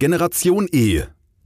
Generation 0.00 0.68
E, 0.70 1.02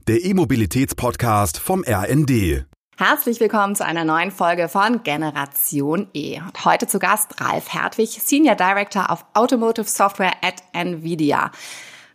der 0.07 0.23
E-Mobilitäts-Podcast 0.23 1.57
vom 1.57 1.83
RND. 1.87 2.67
Herzlich 2.97 3.39
willkommen 3.39 3.75
zu 3.75 3.83
einer 3.83 4.05
neuen 4.05 4.29
Folge 4.29 4.69
von 4.69 5.01
Generation 5.01 6.07
E. 6.13 6.39
Und 6.39 6.63
heute 6.63 6.85
zu 6.85 6.99
Gast 6.99 7.41
Ralf 7.41 7.73
Hertwig, 7.73 8.09
Senior 8.09 8.53
Director 8.53 9.09
of 9.09 9.25
Automotive 9.33 9.87
Software 9.89 10.33
at 10.43 10.61
Nvidia. 10.71 11.49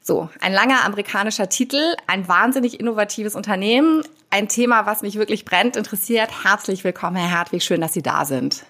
So, 0.00 0.30
ein 0.40 0.52
langer 0.52 0.84
amerikanischer 0.84 1.48
Titel, 1.48 1.96
ein 2.06 2.28
wahnsinnig 2.28 2.78
innovatives 2.78 3.34
Unternehmen, 3.34 4.04
ein 4.30 4.46
Thema, 4.46 4.86
was 4.86 5.02
mich 5.02 5.16
wirklich 5.16 5.44
brennt, 5.44 5.74
interessiert. 5.74 6.44
Herzlich 6.44 6.84
willkommen, 6.84 7.16
Herr 7.16 7.36
Hertwig, 7.36 7.64
schön, 7.64 7.80
dass 7.80 7.94
Sie 7.94 8.02
da 8.02 8.24
sind. 8.24 8.64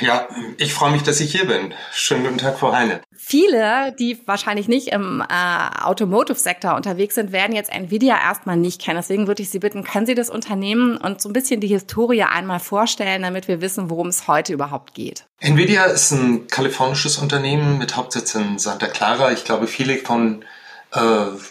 Ja, 0.00 0.28
ich 0.58 0.74
freue 0.74 0.90
mich, 0.90 1.02
dass 1.02 1.20
ich 1.20 1.32
hier 1.32 1.46
bin. 1.46 1.72
Schönen 1.92 2.24
guten 2.24 2.38
Tag, 2.38 2.58
Frau 2.58 2.72
Heine. 2.72 3.00
Viele, 3.16 3.94
die 3.98 4.20
wahrscheinlich 4.26 4.68
nicht 4.68 4.88
im 4.88 5.22
äh, 5.22 5.82
Automotive-Sektor 5.82 6.74
unterwegs 6.74 7.14
sind, 7.14 7.32
werden 7.32 7.54
jetzt 7.54 7.72
Nvidia 7.72 8.18
erstmal 8.20 8.56
nicht 8.56 8.82
kennen. 8.82 8.98
Deswegen 8.98 9.26
würde 9.26 9.42
ich 9.42 9.50
Sie 9.50 9.60
bitten, 9.60 9.84
können 9.84 10.06
Sie 10.06 10.14
das 10.14 10.30
Unternehmen 10.30 10.96
und 10.96 11.22
so 11.22 11.28
ein 11.28 11.32
bisschen 11.32 11.60
die 11.60 11.68
Historie 11.68 12.24
einmal 12.24 12.60
vorstellen, 12.60 13.22
damit 13.22 13.48
wir 13.48 13.60
wissen, 13.60 13.88
worum 13.88 14.08
es 14.08 14.26
heute 14.28 14.52
überhaupt 14.52 14.94
geht. 14.94 15.24
Nvidia 15.40 15.84
ist 15.84 16.10
ein 16.10 16.48
kalifornisches 16.48 17.18
Unternehmen 17.18 17.78
mit 17.78 17.96
Hauptsitz 17.96 18.34
in 18.34 18.58
Santa 18.58 18.88
Clara. 18.88 19.32
Ich 19.32 19.44
glaube, 19.44 19.68
viele 19.68 19.96
von 19.98 20.44
äh, 20.92 21.00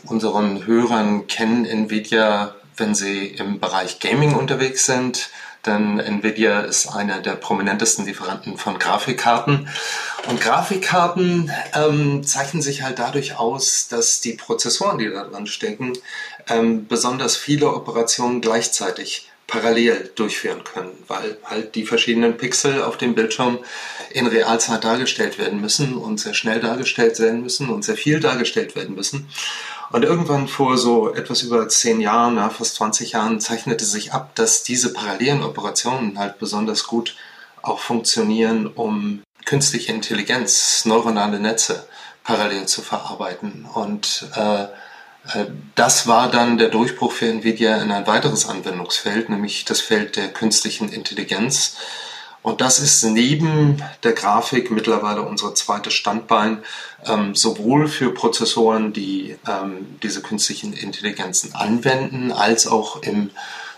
unseren 0.06 0.66
Hörern 0.66 1.28
kennen 1.28 1.66
Nvidia, 1.66 2.56
wenn 2.76 2.94
sie 2.94 3.28
im 3.28 3.60
Bereich 3.60 4.00
Gaming 4.00 4.36
unterwegs 4.36 4.86
sind 4.86 5.30
denn 5.66 6.00
Nvidia 6.00 6.62
ist 6.62 6.88
einer 6.88 7.20
der 7.20 7.34
prominentesten 7.34 8.06
Lieferanten 8.06 8.58
von 8.58 8.80
Grafikkarten. 8.80 9.68
Und 10.28 10.42
Grafikkarten 10.42 11.52
ähm, 11.74 12.24
zeichnen 12.24 12.62
sich 12.62 12.84
halt 12.84 13.00
dadurch 13.00 13.38
aus, 13.38 13.88
dass 13.88 14.22
die 14.22 14.34
Prozessoren, 14.34 14.98
die 14.98 15.10
da 15.10 15.24
dran 15.24 15.48
stecken, 15.48 15.94
ähm, 16.48 16.88
besonders 16.88 17.38
viele 17.38 17.74
Operationen 17.74 18.42
gleichzeitig 18.42 19.33
parallel 19.54 20.12
durchführen 20.16 20.64
können, 20.64 20.92
weil 21.08 21.38
halt 21.44 21.76
die 21.76 21.86
verschiedenen 21.86 22.38
Pixel 22.38 22.82
auf 22.82 22.98
dem 22.98 23.14
Bildschirm 23.14 23.60
in 24.10 24.26
Realzeit 24.26 24.84
dargestellt 24.84 25.38
werden 25.38 25.62
müssen 25.62 25.94
und 25.96 26.20
sehr 26.20 26.34
schnell 26.34 26.60
dargestellt 26.60 27.20
werden 27.20 27.44
müssen 27.44 27.70
und 27.70 27.86
sehr 27.86 27.96
viel 27.96 28.20
dargestellt 28.20 28.76
werden 28.76 28.96
müssen. 28.96 29.30
Und 29.92 30.04
irgendwann 30.04 30.48
vor 30.48 30.80
so 30.80 31.14
etwas 31.14 31.44
über 31.44 31.70
zehn 31.70 32.02
Jahren, 32.02 32.38
ja, 32.38 32.50
fast 32.50 32.76
20 32.76 33.12
Jahren, 33.12 33.40
zeichnete 33.40 33.86
sich 33.86 34.12
ab, 34.12 34.34
dass 34.34 34.64
diese 34.64 34.92
parallelen 34.92 35.44
Operationen 35.44 36.18
halt 36.18 36.40
besonders 36.40 36.86
gut 36.86 37.16
auch 37.62 37.78
funktionieren, 37.78 38.66
um 38.66 39.22
künstliche 39.46 39.92
Intelligenz, 39.92 40.86
neuronale 40.86 41.40
Netze 41.40 41.88
parallel 42.24 42.66
zu 42.66 42.82
verarbeiten. 42.82 43.68
Und 43.72 44.28
äh, 44.36 44.66
das 45.76 46.06
war 46.06 46.30
dann 46.30 46.58
der 46.58 46.70
Durchbruch 46.70 47.14
für 47.14 47.28
Nvidia 47.28 47.78
in 47.78 47.92
ein 47.92 48.06
weiteres 48.08 48.48
Anwendungsfeld, 48.48 49.30
nämlich 49.30 49.64
das 49.64 49.80
Feld 49.80 50.18
der 50.18 50.28
künstlichen 50.34 50.90
Intelligenz. 50.92 51.78
Und 52.42 52.60
das 52.60 52.80
ist 52.80 53.04
neben 53.04 53.82
der 54.04 54.12
Grafik 54.12 54.70
mittlerweile 54.70 55.22
unser 55.22 55.56
zweites 55.56 55.94
Standbein, 55.94 56.62
ähm, 57.06 57.36
sowohl 57.36 57.88
für 57.88 58.14
Prozessoren, 58.14 58.92
die 58.92 59.38
ähm, 59.48 59.98
diese 60.04 60.22
künstlichen 60.22 60.74
Intelligenzen 60.74 61.56
anwenden, 61.56 62.34
als 62.34 62.68
auch 62.68 63.02
im 63.02 63.30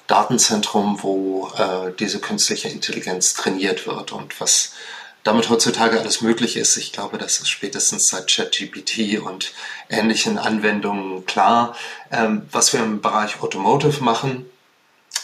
Datenzentrum, 0.07 0.97
wo 1.03 1.51
äh, 1.57 1.91
diese 1.99 2.19
künstliche 2.19 2.67
Intelligenz 2.69 3.35
trainiert 3.35 3.85
wird 3.85 4.11
und 4.11 4.39
was 4.41 4.73
damit 5.25 5.49
heutzutage 5.49 5.99
alles 5.99 6.21
möglich 6.21 6.55
ist. 6.55 6.77
Ich 6.77 6.93
glaube, 6.93 7.17
das 7.17 7.39
ist 7.39 7.49
spätestens 7.49 8.07
seit 8.07 8.27
ChatGPT 8.27 9.19
und 9.19 9.53
ähnlichen 9.89 10.37
Anwendungen 10.37 11.25
klar. 11.25 11.75
Ähm, 12.11 12.43
was 12.51 12.71
wir 12.71 12.79
im 12.79 13.01
Bereich 13.01 13.41
Automotive 13.41 14.03
machen, 14.03 14.45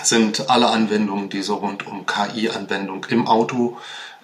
sind 0.03 0.49
alle 0.49 0.67
Anwendungen, 0.67 1.29
die 1.29 1.43
so 1.43 1.55
rund 1.55 1.85
um 1.85 2.07
KI-Anwendung 2.07 3.05
im 3.09 3.27
Auto 3.27 3.77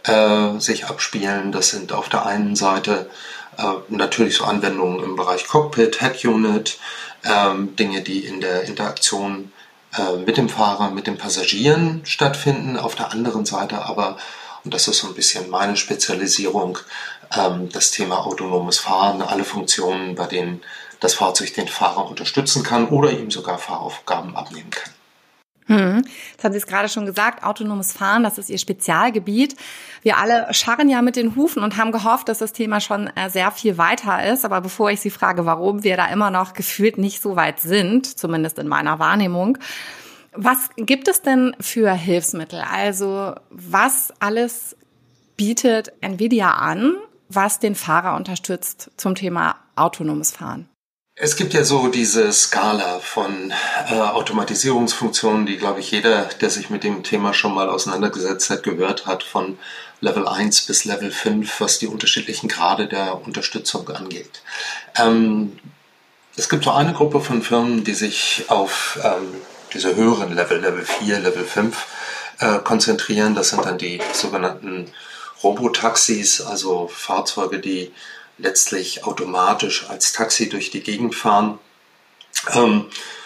äh, 0.03 0.57
sich 0.59 0.85
abspielen. 0.85 1.52
Das 1.52 1.69
sind 1.69 1.94
auf 1.94 2.09
der 2.09 2.25
einen 2.25 2.56
Seite 2.56 3.09
äh, 3.57 3.63
natürlich 3.90 4.35
so 4.35 4.46
Anwendungen 4.46 5.03
im 5.03 5.16
Bereich 5.16 5.46
Cockpit, 5.46 6.00
Head 6.00 6.25
Unit, 6.25 6.79
äh, 7.22 7.53
Dinge, 7.56 8.02
die 8.02 8.25
in 8.25 8.41
der 8.41 8.63
Interaktion 8.63 9.52
äh, 9.96 10.18
mit 10.25 10.38
dem 10.38 10.50
Fahrer, 10.50 10.90
mit 10.90 11.06
den 11.06 11.19
Passagieren 11.19 12.02
stattfinden. 12.03 12.78
Auf 12.78 12.96
der 12.96 13.12
anderen 13.12 13.46
Seite 13.46 13.85
aber, 13.85 14.18
und 14.67 14.73
das 14.73 14.89
ist 14.89 14.97
so 14.97 15.07
ein 15.07 15.13
bisschen 15.13 15.50
meine 15.50 15.78
Spezialisierung, 15.78 16.78
ähm, 17.33 17.69
das 17.72 17.91
Thema 17.91 18.25
autonomes 18.25 18.79
Fahren, 18.79 19.22
alle 19.22 19.45
Funktionen, 19.45 20.16
bei 20.16 20.25
denen 20.25 20.61
das 21.00 21.13
Fahrzeug 21.13 21.53
den 21.53 21.69
Fahrer 21.69 22.05
unterstützen 22.05 22.63
kann 22.63 22.89
oder 22.89 23.11
ihm 23.11 23.31
sogar 23.31 23.59
Fahraufgaben 23.59 24.35
abnehmen 24.35 24.69
kann. 24.69 24.91
Hm. 25.67 26.05
Das 26.35 26.44
haben 26.44 26.51
Sie 26.51 26.57
es 26.57 26.67
gerade 26.67 26.89
schon 26.89 27.05
gesagt, 27.05 27.45
autonomes 27.45 27.94
Fahren, 27.94 28.23
das 28.23 28.38
ist 28.38 28.50
Ihr 28.50 28.57
Spezialgebiet. 28.57 29.55
Wir 30.01 30.17
alle 30.17 30.53
scharren 30.53 30.89
ja 30.89 31.01
mit 31.01 31.16
den 31.16 31.38
Hufen 31.38 31.63
und 31.63 31.78
haben 31.78 31.94
gehofft, 31.94 32.28
dass 32.28 32.39
das 32.39 32.51
Thema 32.51 32.81
schon 32.81 33.07
äh, 33.16 33.29
sehr 33.29 33.51
viel 33.51 33.78
weiter 33.78 34.25
ist. 34.29 34.44
Aber 34.44 34.59
bevor 34.59 34.91
ich 34.91 34.99
Sie 34.99 35.11
frage, 35.11 35.45
warum 35.45 35.85
wir 35.85 35.95
da 35.95 36.07
immer 36.07 36.29
noch 36.29 36.51
gefühlt 36.53 36.97
nicht 36.97 37.22
so 37.22 37.38
weit 37.38 37.61
sind, 37.61 38.19
zumindest 38.19 38.59
in 38.59 38.67
meiner 38.67 38.99
Wahrnehmung, 38.99 39.59
was 40.38 40.70
gibt 40.78 41.08
es 41.08 41.22
denn 41.22 41.56
für 41.59 41.92
Hilfsmittel? 41.92 42.62
Also 42.62 43.34
was 43.50 44.14
alles 44.20 44.75
bietet 45.36 45.92
Nvidia 46.02 46.52
an, 46.52 46.96
was 47.30 47.59
den 47.59 47.75
Fahrer 47.75 48.16
unterstützt 48.16 48.92
zum 48.97 49.16
Thema 49.16 49.56
autonomes 49.76 50.31
Fahren? 50.31 50.70
Es 51.20 51.36
gibt 51.36 51.56
ja 51.56 51.64
so 51.64 51.88
diese 51.88 52.31
Skala 52.31 53.00
von 53.00 53.52
äh, 53.90 53.96
Automatisierungsfunktionen, 53.96 55.47
die, 55.47 55.58
glaube 55.58 55.80
ich, 55.80 55.90
jeder, 55.90 56.26
der 56.26 56.52
sich 56.52 56.70
mit 56.70 56.84
dem 56.84 57.02
Thema 57.02 57.34
schon 57.34 57.56
mal 57.56 57.70
auseinandergesetzt 57.70 58.52
hat, 58.52 58.62
gehört 58.62 59.08
hat, 59.08 59.24
von 59.24 59.58
Level 60.00 60.28
1 60.28 60.68
bis 60.68 60.86
Level 60.86 61.09
5, 61.09 61.59
was 61.59 61.80
die 61.80 61.88
unterschiedlichen 61.88 62.50
Grade 62.50 62.88
der 62.88 63.20
Unterstützung 63.26 63.90
angeht. 63.90 64.44
Ähm, 64.96 65.58
es 66.36 66.50
gibt 66.50 66.66
so 66.66 66.72
eine 66.72 66.94
Gruppe 66.94 67.20
von 67.20 67.42
Firmen, 67.42 67.84
die 67.84 67.96
sich 67.96 68.46
auf 68.50 69.00
ähm, 69.03 69.42
diese 69.73 69.95
höheren 69.95 70.33
Level, 70.33 70.59
Level 70.59 70.85
4, 70.85 71.19
Level 71.19 71.44
5, 71.44 71.88
äh, 72.39 72.59
konzentrieren. 72.59 73.35
Das 73.35 73.50
sind 73.50 73.66
dann 73.66 73.78
die 73.78 74.01
sogenannten 74.13 74.91
Robotaxis, 75.44 76.41
also 76.41 76.88
Fahrzeuge, 76.88 77.59
die 77.59 77.94
letztlich 78.38 79.03
automatisch 79.05 79.89
als 79.89 80.13
Taxi 80.13 80.50
durch 80.50 80.69
die 80.72 80.81
Gegend 80.81 81.16
fahren. 81.16 81.59
Ähm, 82.53 82.85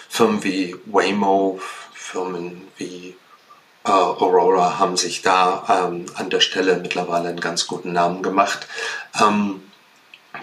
Firmen 0.09 0.43
wie 0.43 0.75
Waymo, 0.85 1.59
Firmen 1.93 2.67
wie 2.77 3.15
äh, 3.85 3.89
Aurora 3.89 4.79
haben 4.79 4.97
sich 4.97 5.21
da 5.21 5.87
ähm, 5.87 6.05
an 6.15 6.29
der 6.29 6.39
Stelle 6.39 6.77
mittlerweile 6.77 7.29
einen 7.29 7.39
ganz 7.39 7.67
guten 7.67 7.93
Namen 7.93 8.21
gemacht. 8.23 8.67
Ähm, 9.19 9.63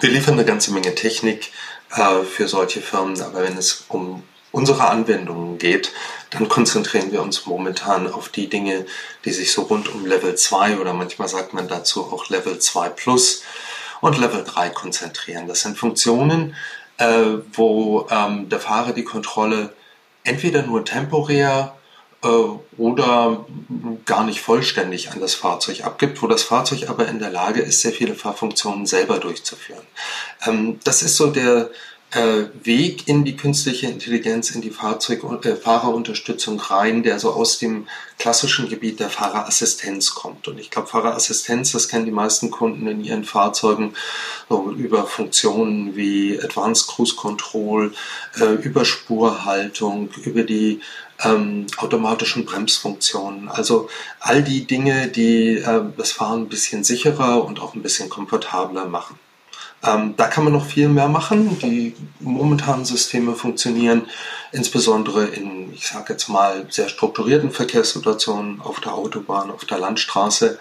wir 0.01 0.11
liefern 0.11 0.35
eine 0.35 0.45
ganze 0.45 0.73
Menge 0.73 0.95
Technik 0.95 1.53
äh, 1.91 2.23
für 2.23 2.49
solche 2.49 2.81
Firmen, 2.81 3.21
aber 3.21 3.43
wenn 3.43 3.57
es 3.57 3.85
um 3.89 4.23
unsere 4.53 4.89
Anwendungen 4.89 5.59
geht, 5.59 5.93
dann 6.31 6.49
konzentrieren 6.49 7.13
wir 7.13 7.23
uns 7.23 7.47
momentan 7.47 8.11
auf 8.13 8.29
die 8.29 8.49
Dinge, 8.49 8.87
die 9.25 9.31
sich 9.31 9.53
so 9.53 9.63
rund 9.63 9.93
um 9.93 10.07
Level 10.07 10.35
2 10.35 10.79
oder 10.79 10.93
manchmal 10.93 11.29
sagt 11.29 11.55
man 11.55 11.69
dazu 11.69 12.03
auch 12.13 12.29
Level 12.29 12.59
2 12.59 12.89
Plus 12.91 13.43
und 14.01 14.19
Level 14.19 14.45
3 14.45 14.71
konzentrieren. 14.71 15.49
Das 15.49 15.61
sind 15.61 15.77
Funktionen, 15.79 16.55
äh, 16.99 17.39
wo 17.53 18.07
ähm, 18.11 18.49
der 18.49 18.61
Fahrer 18.61 18.93
die 18.93 19.05
Kontrolle 19.05 19.73
entweder 20.25 20.63
nur 20.63 20.85
temporär 20.85 21.75
äh, 22.23 22.29
oder 22.77 23.47
gar 24.05 24.25
nicht 24.25 24.41
vollständig 24.41 25.11
an 25.11 25.21
das 25.21 25.35
Fahrzeug 25.35 25.85
abgibt, 25.85 26.23
wo 26.23 26.27
das 26.27 26.43
Fahrzeug 26.43 26.89
aber 26.89 27.09
in 27.09 27.19
der 27.19 27.31
Lage 27.31 27.61
ist, 27.61 27.81
sehr 27.81 27.93
viele 27.93 28.15
Fahrfunktionen 28.15 28.87
selber 28.87 29.19
durchzuführen. 29.19 29.87
Ähm, 30.47 30.81
das 30.85 31.03
ist 31.03 31.17
so 31.17 31.29
der, 31.29 31.71
Weg 32.11 33.07
in 33.07 33.27
die 33.27 33.37
künstliche 33.37 33.87
Intelligenz, 33.87 34.51
in 34.51 34.63
die 34.63 34.71
Fahrzeug 34.71 35.23
äh, 35.45 35.57
Fahrerunterstützung 35.57 36.59
rein, 36.59 37.03
der 37.03 37.19
so 37.19 37.33
aus 37.33 37.59
dem 37.59 37.87
klassischen 38.19 38.71
Gebiet 38.71 38.99
der 38.99 39.11
Fahrerassistenz 39.11 40.15
kommt. 40.15 40.49
Und 40.49 40.59
ich 40.59 40.71
glaube, 40.71 40.89
Fahrerassistenz, 40.89 41.73
das 41.73 41.87
kennen 41.89 42.07
die 42.07 42.11
meisten 42.11 42.51
Kunden 42.51 42.87
in 42.87 43.05
ihren 43.05 43.25
Fahrzeugen 43.25 43.93
so 44.49 44.71
über 44.71 45.07
Funktionen 45.07 45.97
wie 45.97 46.41
Advanced 46.43 46.89
Cruise 46.89 47.15
Control, 47.15 47.93
äh, 48.41 48.55
über 48.55 48.87
Spurhaltung, 48.87 50.09
über 50.25 50.45
die 50.45 50.81
ähm, 51.23 51.67
automatischen 51.77 52.47
Bremsfunktionen. 52.47 53.51
Also 53.51 53.91
all 54.21 54.43
die 54.43 54.67
Dinge, 54.67 55.09
die 55.09 55.59
äh, 55.59 55.83
das 55.97 56.13
Fahren 56.13 56.43
ein 56.43 56.49
bisschen 56.49 56.85
sicherer 56.85 57.45
und 57.45 57.61
auch 57.61 57.75
ein 57.75 57.83
bisschen 57.83 58.09
komfortabler 58.09 58.87
machen. 58.87 59.19
Ähm, 59.85 60.15
da 60.17 60.27
kann 60.27 60.45
man 60.45 60.53
noch 60.53 60.67
viel 60.67 60.89
mehr 60.89 61.09
machen. 61.09 61.59
Die 61.61 61.95
momentanen 62.21 62.85
Systeme 62.85 63.35
funktionieren 63.35 64.07
insbesondere 64.51 65.27
in, 65.27 65.73
ich 65.73 65.87
sage 65.87 66.13
jetzt 66.13 66.29
mal, 66.29 66.67
sehr 66.71 66.89
strukturierten 66.89 67.51
Verkehrssituationen 67.51 68.61
auf 68.61 68.81
der 68.81 68.95
Autobahn, 68.95 69.51
auf 69.51 69.65
der 69.65 69.79
Landstraße. 69.79 70.59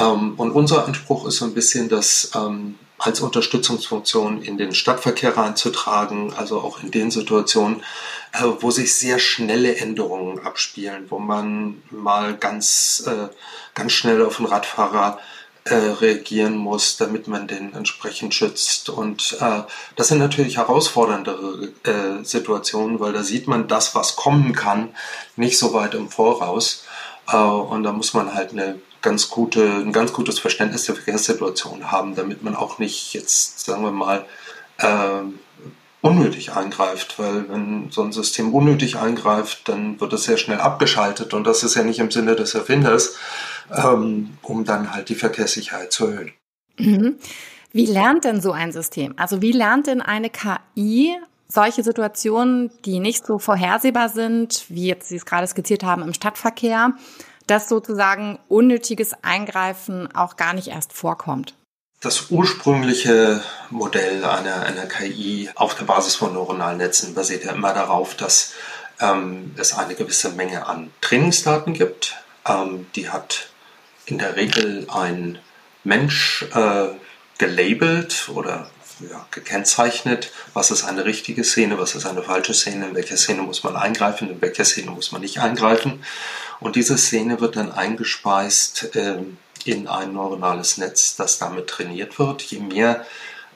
Ähm, 0.00 0.34
und 0.36 0.52
unser 0.52 0.86
Anspruch 0.86 1.26
ist 1.26 1.36
so 1.36 1.46
ein 1.46 1.54
bisschen, 1.54 1.88
dass 1.88 2.30
ähm, 2.34 2.76
als 2.98 3.20
Unterstützungsfunktion 3.20 4.42
in 4.42 4.56
den 4.56 4.72
Stadtverkehr 4.74 5.36
reinzutragen, 5.36 6.32
also 6.34 6.60
auch 6.60 6.82
in 6.82 6.90
den 6.90 7.10
Situationen, 7.10 7.82
äh, 8.32 8.44
wo 8.60 8.70
sich 8.70 8.94
sehr 8.94 9.18
schnelle 9.18 9.76
Änderungen 9.76 10.44
abspielen, 10.46 11.06
wo 11.10 11.18
man 11.18 11.82
mal 11.90 12.36
ganz, 12.36 13.04
äh, 13.06 13.28
ganz 13.74 13.92
schnell 13.92 14.24
auf 14.24 14.38
einen 14.38 14.48
Radfahrer 14.48 15.18
äh, 15.64 15.74
reagieren 15.74 16.56
muss, 16.56 16.98
damit 16.98 17.26
man 17.26 17.46
den 17.46 17.72
entsprechend 17.74 18.34
schützt. 18.34 18.90
Und 18.90 19.38
äh, 19.40 19.62
das 19.96 20.08
sind 20.08 20.18
natürlich 20.18 20.58
herausforderndere 20.58 21.72
äh, 21.84 22.22
Situationen, 22.22 23.00
weil 23.00 23.12
da 23.12 23.22
sieht 23.22 23.48
man 23.48 23.66
das, 23.66 23.94
was 23.94 24.16
kommen 24.16 24.52
kann, 24.52 24.90
nicht 25.36 25.58
so 25.58 25.72
weit 25.72 25.94
im 25.94 26.10
Voraus. 26.10 26.84
Äh, 27.32 27.36
und 27.36 27.82
da 27.82 27.92
muss 27.92 28.12
man 28.12 28.34
halt 28.34 28.52
eine 28.52 28.78
ganz 29.00 29.30
gute, 29.30 29.62
ein 29.62 29.92
ganz 29.92 30.12
gutes 30.12 30.38
Verständnis 30.38 30.84
der 30.84 30.96
Verkehrssituation 30.96 31.90
haben, 31.90 32.14
damit 32.14 32.42
man 32.42 32.56
auch 32.56 32.78
nicht 32.78 33.14
jetzt, 33.14 33.60
sagen 33.60 33.84
wir 33.84 33.92
mal, 33.92 34.26
äh, 34.78 35.22
unnötig 36.02 36.52
eingreift, 36.52 37.18
weil 37.18 37.48
wenn 37.48 37.90
so 37.90 38.02
ein 38.02 38.12
System 38.12 38.52
unnötig 38.52 38.96
eingreift, 38.96 39.66
dann 39.70 39.98
wird 39.98 40.12
es 40.12 40.24
sehr 40.24 40.36
schnell 40.36 40.60
abgeschaltet 40.60 41.32
und 41.32 41.44
das 41.44 41.62
ist 41.62 41.76
ja 41.76 41.82
nicht 41.82 41.98
im 41.98 42.10
Sinne 42.10 42.36
des 42.36 42.54
Erfinders, 42.54 43.16
ähm, 43.70 44.36
um 44.42 44.64
dann 44.64 44.92
halt 44.92 45.08
die 45.08 45.14
Verkehrssicherheit 45.14 45.92
zu 45.92 46.06
erhöhen. 46.06 46.32
Mhm. 46.78 47.16
Wie 47.72 47.86
lernt 47.86 48.24
denn 48.24 48.40
so 48.40 48.52
ein 48.52 48.72
System? 48.72 49.14
Also 49.16 49.42
wie 49.42 49.52
lernt 49.52 49.86
denn 49.86 50.00
eine 50.00 50.30
KI 50.30 51.16
solche 51.48 51.82
Situationen, 51.82 52.70
die 52.84 53.00
nicht 53.00 53.26
so 53.26 53.38
vorhersehbar 53.38 54.08
sind, 54.08 54.64
wie 54.68 54.88
jetzt 54.88 55.08
Sie 55.08 55.16
es 55.16 55.26
gerade 55.26 55.46
skizziert 55.46 55.84
haben 55.84 56.02
im 56.02 56.14
Stadtverkehr, 56.14 56.92
dass 57.46 57.68
sozusagen 57.68 58.38
unnötiges 58.48 59.12
Eingreifen 59.22 60.14
auch 60.14 60.36
gar 60.36 60.54
nicht 60.54 60.68
erst 60.68 60.92
vorkommt. 60.92 61.54
Das 62.00 62.30
ursprüngliche 62.30 63.42
Modell 63.70 64.24
einer, 64.24 64.62
einer 64.62 64.86
KI 64.86 65.48
auf 65.54 65.74
der 65.74 65.84
Basis 65.84 66.16
von 66.16 66.34
neuronalen 66.34 66.78
Netzen 66.78 67.14
basiert 67.14 67.44
ja 67.44 67.52
immer 67.52 67.72
darauf, 67.72 68.14
dass 68.14 68.52
ähm, 69.00 69.54
es 69.56 69.76
eine 69.76 69.94
gewisse 69.94 70.30
Menge 70.30 70.66
an 70.66 70.90
Trainingsdaten 71.00 71.72
gibt. 71.72 72.16
Ähm, 72.46 72.86
die 72.94 73.08
hat 73.08 73.48
in 74.06 74.18
der 74.18 74.36
Regel 74.36 74.86
ein 74.90 75.38
Mensch 75.82 76.46
äh, 76.54 76.88
gelabelt 77.38 78.28
oder 78.32 78.70
ja, 79.00 79.26
gekennzeichnet, 79.30 80.30
was 80.52 80.70
ist 80.70 80.84
eine 80.84 81.04
richtige 81.04 81.44
Szene, 81.44 81.78
was 81.78 81.94
ist 81.94 82.06
eine 82.06 82.22
falsche 82.22 82.54
Szene, 82.54 82.88
in 82.88 82.94
welcher 82.94 83.16
Szene 83.16 83.42
muss 83.42 83.64
man 83.64 83.76
eingreifen, 83.76 84.30
in 84.30 84.40
welcher 84.40 84.64
Szene 84.64 84.90
muss 84.90 85.12
man 85.12 85.20
nicht 85.20 85.40
eingreifen. 85.40 86.04
Und 86.60 86.76
diese 86.76 86.96
Szene 86.96 87.40
wird 87.40 87.56
dann 87.56 87.72
eingespeist 87.72 88.94
äh, 88.94 89.16
in 89.64 89.88
ein 89.88 90.12
neuronales 90.12 90.78
Netz, 90.78 91.16
das 91.16 91.38
damit 91.38 91.66
trainiert 91.66 92.18
wird. 92.18 92.42
Je 92.42 92.60
mehr 92.60 93.04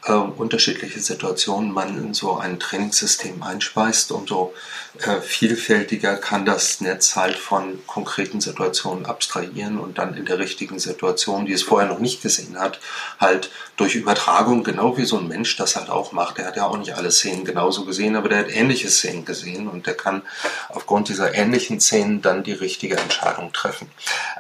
äh, 0.08 0.12
unterschiedliche 0.12 1.00
Situationen 1.00 1.72
man 1.72 1.96
in 1.96 2.14
so 2.14 2.36
ein 2.36 2.58
Trainingssystem 2.58 3.42
einspeist, 3.42 4.12
umso 4.12 4.54
äh, 5.00 5.20
vielfältiger 5.20 6.16
kann 6.16 6.44
das 6.44 6.80
Netz 6.80 7.14
halt 7.14 7.36
von 7.36 7.78
konkreten 7.86 8.40
Situationen 8.40 9.06
abstrahieren 9.06 9.78
und 9.78 9.98
dann 9.98 10.16
in 10.16 10.24
der 10.24 10.38
richtigen 10.38 10.78
Situation, 10.78 11.46
die 11.46 11.52
es 11.52 11.62
vorher 11.62 11.88
noch 11.88 12.00
nicht 12.00 12.22
gesehen 12.22 12.58
hat, 12.58 12.80
halt 13.20 13.50
durch 13.76 13.94
Übertragung, 13.94 14.64
genau 14.64 14.96
wie 14.96 15.04
so 15.04 15.18
ein 15.18 15.28
Mensch 15.28 15.56
das 15.56 15.76
halt 15.76 15.88
auch 15.88 16.10
macht. 16.12 16.38
Der 16.38 16.46
hat 16.46 16.56
ja 16.56 16.66
auch 16.66 16.76
nicht 16.76 16.96
alle 16.96 17.12
Szenen 17.12 17.44
genauso 17.44 17.84
gesehen, 17.84 18.16
aber 18.16 18.28
der 18.28 18.38
hat 18.38 18.50
ähnliche 18.50 18.90
Szenen 18.90 19.24
gesehen 19.24 19.68
und 19.68 19.86
der 19.86 19.94
kann 19.94 20.22
aufgrund 20.68 21.08
dieser 21.08 21.34
ähnlichen 21.34 21.80
Szenen 21.80 22.20
dann 22.20 22.42
die 22.42 22.52
richtige 22.52 22.96
Entscheidung 22.96 23.52
treffen. 23.52 23.88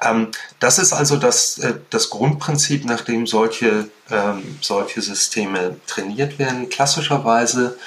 Ähm, 0.02 0.28
das 0.58 0.78
ist 0.78 0.92
also 0.92 1.16
das, 1.16 1.58
äh, 1.58 1.74
das 1.90 2.10
Grundprinzip, 2.10 2.84
nach 2.84 3.02
dem 3.02 3.26
solche, 3.28 3.88
ähm, 4.10 4.58
solche 4.60 5.02
Systeme 5.02 5.57
trainiert 5.86 6.38
werden. 6.38 6.68
Klassischerweise 6.68 7.78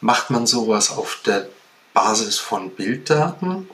macht 0.00 0.30
man 0.30 0.46
sowas 0.46 0.90
auf 0.90 1.18
der 1.24 1.46
Basis 1.92 2.38
von 2.38 2.70
Bilddaten. 2.70 3.68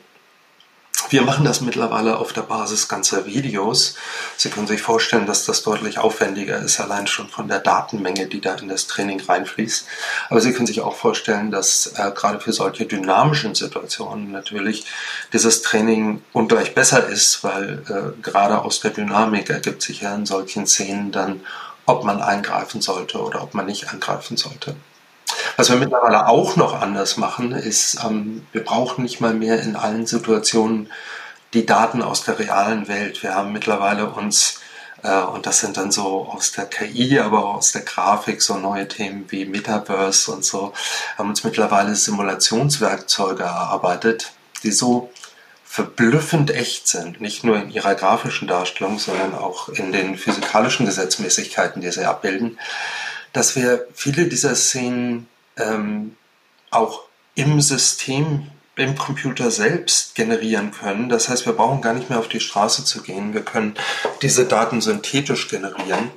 Wir 1.11 1.23
machen 1.23 1.45
das 1.45 1.61
mittlerweile 1.61 2.19
auf 2.19 2.33
der 2.33 2.43
Basis 2.43 2.89
ganzer 2.89 3.27
Videos. 3.27 3.95
Sie 4.37 4.49
können 4.51 4.67
sich 4.67 4.83
vorstellen, 4.83 5.27
dass 5.27 5.45
das 5.45 5.63
deutlich 5.63 5.99
aufwendiger 5.99 6.59
ist, 6.59 6.81
allein 6.81 7.07
schon 7.07 7.29
von 7.29 7.47
der 7.47 7.61
Datenmenge, 7.61 8.27
die 8.27 8.41
da 8.41 8.55
in 8.55 8.69
das 8.69 8.89
Training 8.89 9.21
reinfließt. 9.21 9.87
Aber 10.31 10.41
Sie 10.41 10.53
können 10.53 10.67
sich 10.67 10.81
auch 10.81 10.97
vorstellen, 10.97 11.51
dass 11.53 11.93
äh, 11.95 12.11
gerade 12.13 12.41
für 12.41 12.53
solche 12.53 12.87
dynamischen 12.87 13.55
Situationen 13.55 14.33
natürlich 14.33 14.85
dieses 15.33 15.63
Training 15.63 16.23
ungleich 16.33 16.75
besser 16.75 17.07
ist, 17.07 17.45
weil 17.45 17.83
äh, 17.89 18.21
gerade 18.23 18.63
aus 18.63 18.81
der 18.81 18.91
Dynamik 18.91 19.51
ergibt 19.51 19.83
sich 19.83 20.01
ja 20.01 20.15
in 20.15 20.27
solchen 20.27 20.67
Szenen 20.67 21.13
dann, 21.13 21.43
ob 21.87 22.05
man 22.05 22.21
eingreifen 22.21 22.81
sollte 22.81 23.19
oder 23.21 23.43
ob 23.43 23.55
man 23.55 23.67
nicht 23.67 23.93
eingreifen 23.93 24.37
sollte. 24.37 24.77
Was 25.57 25.71
wir 25.71 25.77
mittlerweile 25.77 26.29
auch 26.29 26.57
noch 26.57 26.81
anders 26.81 27.17
machen, 27.17 27.53
ist, 27.53 27.99
ähm, 28.05 28.47
wir 28.53 28.65
brauchen 28.65 29.03
nicht 29.03 29.21
mal 29.21 29.35
mehr 29.35 29.61
in 29.61 29.77
allen 29.77 30.07
Situationen 30.07 30.91
die 31.55 31.65
Daten 31.65 32.03
aus 32.03 32.25
der 32.25 32.39
realen 32.39 32.89
Welt. 32.89 33.23
Wir 33.23 33.35
haben 33.35 33.53
mittlerweile 33.53 34.11
uns, 34.11 34.61
äh, 35.03 35.21
und 35.23 35.47
das 35.47 35.61
sind 35.61 35.77
dann 35.77 35.91
so 35.91 36.29
aus 36.29 36.53
der 36.53 36.67
KI, 36.67 37.19
aber 37.19 37.45
auch 37.45 37.55
aus 37.57 37.73
der 37.73 37.83
Grafik, 37.83 38.43
so 38.43 38.57
neue 38.57 38.87
Themen 38.89 39.25
wie 39.29 39.47
Metaverse 39.47 40.31
und 40.33 40.45
so, 40.45 40.73
haben 41.17 41.31
uns 41.31 41.45
mittlerweile 41.45 41.95
Simulationswerkzeuge 41.95 43.45
erarbeitet, 43.45 44.33
die 44.63 44.73
so 44.73 45.11
verblüffend 45.77 46.51
echt 46.53 46.89
sind, 46.89 47.21
nicht 47.21 47.45
nur 47.45 47.59
in 47.59 47.69
ihrer 47.69 47.95
grafischen 47.95 48.49
Darstellung, 48.49 48.99
sondern 48.99 49.35
auch 49.35 49.69
in 49.69 49.93
den 49.93 50.17
physikalischen 50.17 50.87
Gesetzmäßigkeiten, 50.87 51.83
die 51.83 51.91
sie 51.91 52.07
abbilden, 52.07 52.59
dass 53.35 53.57
wir 53.57 53.87
viele 53.93 54.25
dieser 54.25 54.55
Szenen 54.55 55.29
ähm, 55.59 56.17
auch 56.71 57.03
im 57.35 57.61
System, 57.61 58.47
im 58.77 58.97
Computer 58.97 59.51
selbst 59.51 60.15
generieren 60.15 60.71
können. 60.71 61.11
Das 61.11 61.29
heißt, 61.29 61.45
wir 61.45 61.53
brauchen 61.53 61.83
gar 61.83 61.93
nicht 61.93 62.09
mehr 62.09 62.21
auf 62.21 62.29
die 62.29 62.41
Straße 62.41 62.87
zu 62.87 63.03
gehen. 63.03 63.35
Wir 63.35 63.43
können 63.43 63.75
diese 64.23 64.47
Daten 64.47 64.81
synthetisch 64.81 65.49
generieren. 65.49 66.11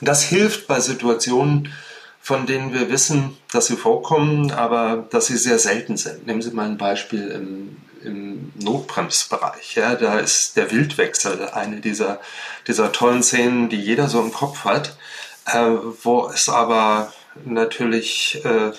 Und 0.00 0.08
das 0.08 0.24
hilft 0.24 0.66
bei 0.66 0.80
Situationen, 0.80 1.72
von 2.20 2.44
denen 2.46 2.74
wir 2.74 2.90
wissen, 2.90 3.36
dass 3.52 3.66
sie 3.66 3.76
vorkommen, 3.76 4.50
aber 4.50 5.06
dass 5.10 5.26
sie 5.26 5.36
sehr 5.36 5.60
selten 5.60 5.96
sind. 5.96 6.26
Nehmen 6.26 6.42
Sie 6.42 6.50
mal 6.50 6.66
ein 6.66 6.76
Beispiel 6.76 7.28
im, 7.28 7.76
im 8.06 8.52
Notbremsbereich. 8.54 9.74
Ja, 9.74 9.94
da 9.94 10.18
ist 10.18 10.56
der 10.56 10.70
Wildwechsel 10.70 11.48
eine 11.50 11.80
dieser, 11.80 12.20
dieser 12.66 12.92
tollen 12.92 13.22
Szenen, 13.22 13.68
die 13.68 13.80
jeder 13.80 14.08
so 14.08 14.20
im 14.20 14.32
Kopf 14.32 14.64
hat 14.64 14.96
äh, 15.46 15.70
wo 16.02 16.28
es 16.28 16.48
aber 16.48 17.12
natürlich 17.44 18.40
äh, 18.44 18.72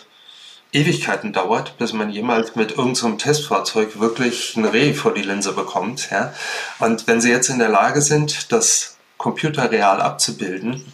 Ewigkeiten 0.73 1.33
dauert, 1.33 1.77
bis 1.77 1.93
man 1.93 2.09
jemals 2.09 2.55
mit 2.55 2.71
irgendeinem 2.71 2.95
so 2.95 3.11
Testfahrzeug 3.11 3.99
wirklich 3.99 4.55
ein 4.57 4.65
Reh 4.65 4.93
vor 4.93 5.13
die 5.13 5.21
Linse 5.21 5.53
bekommt. 5.53 6.09
Ja? 6.11 6.33
Und 6.79 7.07
wenn 7.07 7.21
Sie 7.21 7.31
jetzt 7.31 7.49
in 7.49 7.59
der 7.59 7.69
Lage 7.69 8.01
sind, 8.01 8.51
das 8.51 8.97
computerreal 9.17 10.01
abzubilden 10.01 10.91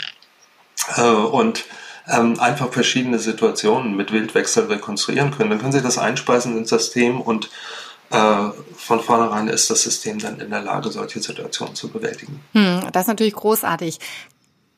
äh, 0.96 1.02
und 1.02 1.66
ähm, 2.08 2.40
einfach 2.40 2.72
verschiedene 2.72 3.18
Situationen 3.18 3.96
mit 3.96 4.12
Wildwechsel 4.12 4.66
rekonstruieren 4.66 5.32
können, 5.32 5.50
dann 5.50 5.60
können 5.60 5.72
Sie 5.72 5.82
das 5.82 5.98
einspeisen 5.98 6.58
ins 6.58 6.70
System 6.70 7.20
und 7.20 7.50
äh, 8.14 8.52
von 8.76 9.00
vornherein 9.00 9.48
ist 9.48 9.70
das 9.70 9.82
System 9.82 10.20
dann 10.20 10.40
in 10.40 10.52
der 10.52 10.62
Lage, 10.62 10.90
solche 10.92 11.20
Situationen 11.20 11.76
zu 11.76 11.90
bewältigen. 11.90 12.40
Hm, 12.54 12.82
das 12.92 13.04
ist 13.04 13.08
natürlich 13.08 13.34
großartig. 13.34 14.00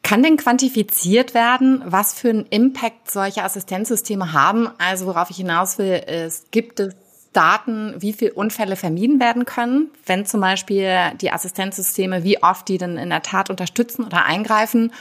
Kann 0.03 0.23
denn 0.23 0.37
quantifiziert 0.37 1.33
werden, 1.33 1.81
was 1.85 2.13
für 2.13 2.29
einen 2.29 2.45
Impact 2.45 3.11
solche 3.11 3.43
Assistenzsysteme 3.43 4.33
haben? 4.33 4.69
Also 4.77 5.07
worauf 5.07 5.29
ich 5.31 5.37
hinaus 5.37 5.77
will, 5.77 5.95
ist, 5.95 6.51
gibt 6.51 6.79
es 6.79 6.93
Daten, 7.33 7.95
wie 7.97 8.13
viele 8.13 8.33
Unfälle 8.33 8.77
vermieden 8.77 9.19
werden 9.19 9.43
können, 9.43 9.91
wenn 10.05 10.25
zum 10.25 10.39
Beispiel 10.39 10.97
die 11.19 11.31
Assistenzsysteme, 11.31 12.23
wie 12.23 12.41
oft 12.41 12.67
die 12.69 12.77
denn 12.77 12.97
in 12.97 13.09
der 13.09 13.23
Tat 13.23 13.49
unterstützen 13.49 14.05
oder 14.05 14.23
eingreifen? 14.23 14.93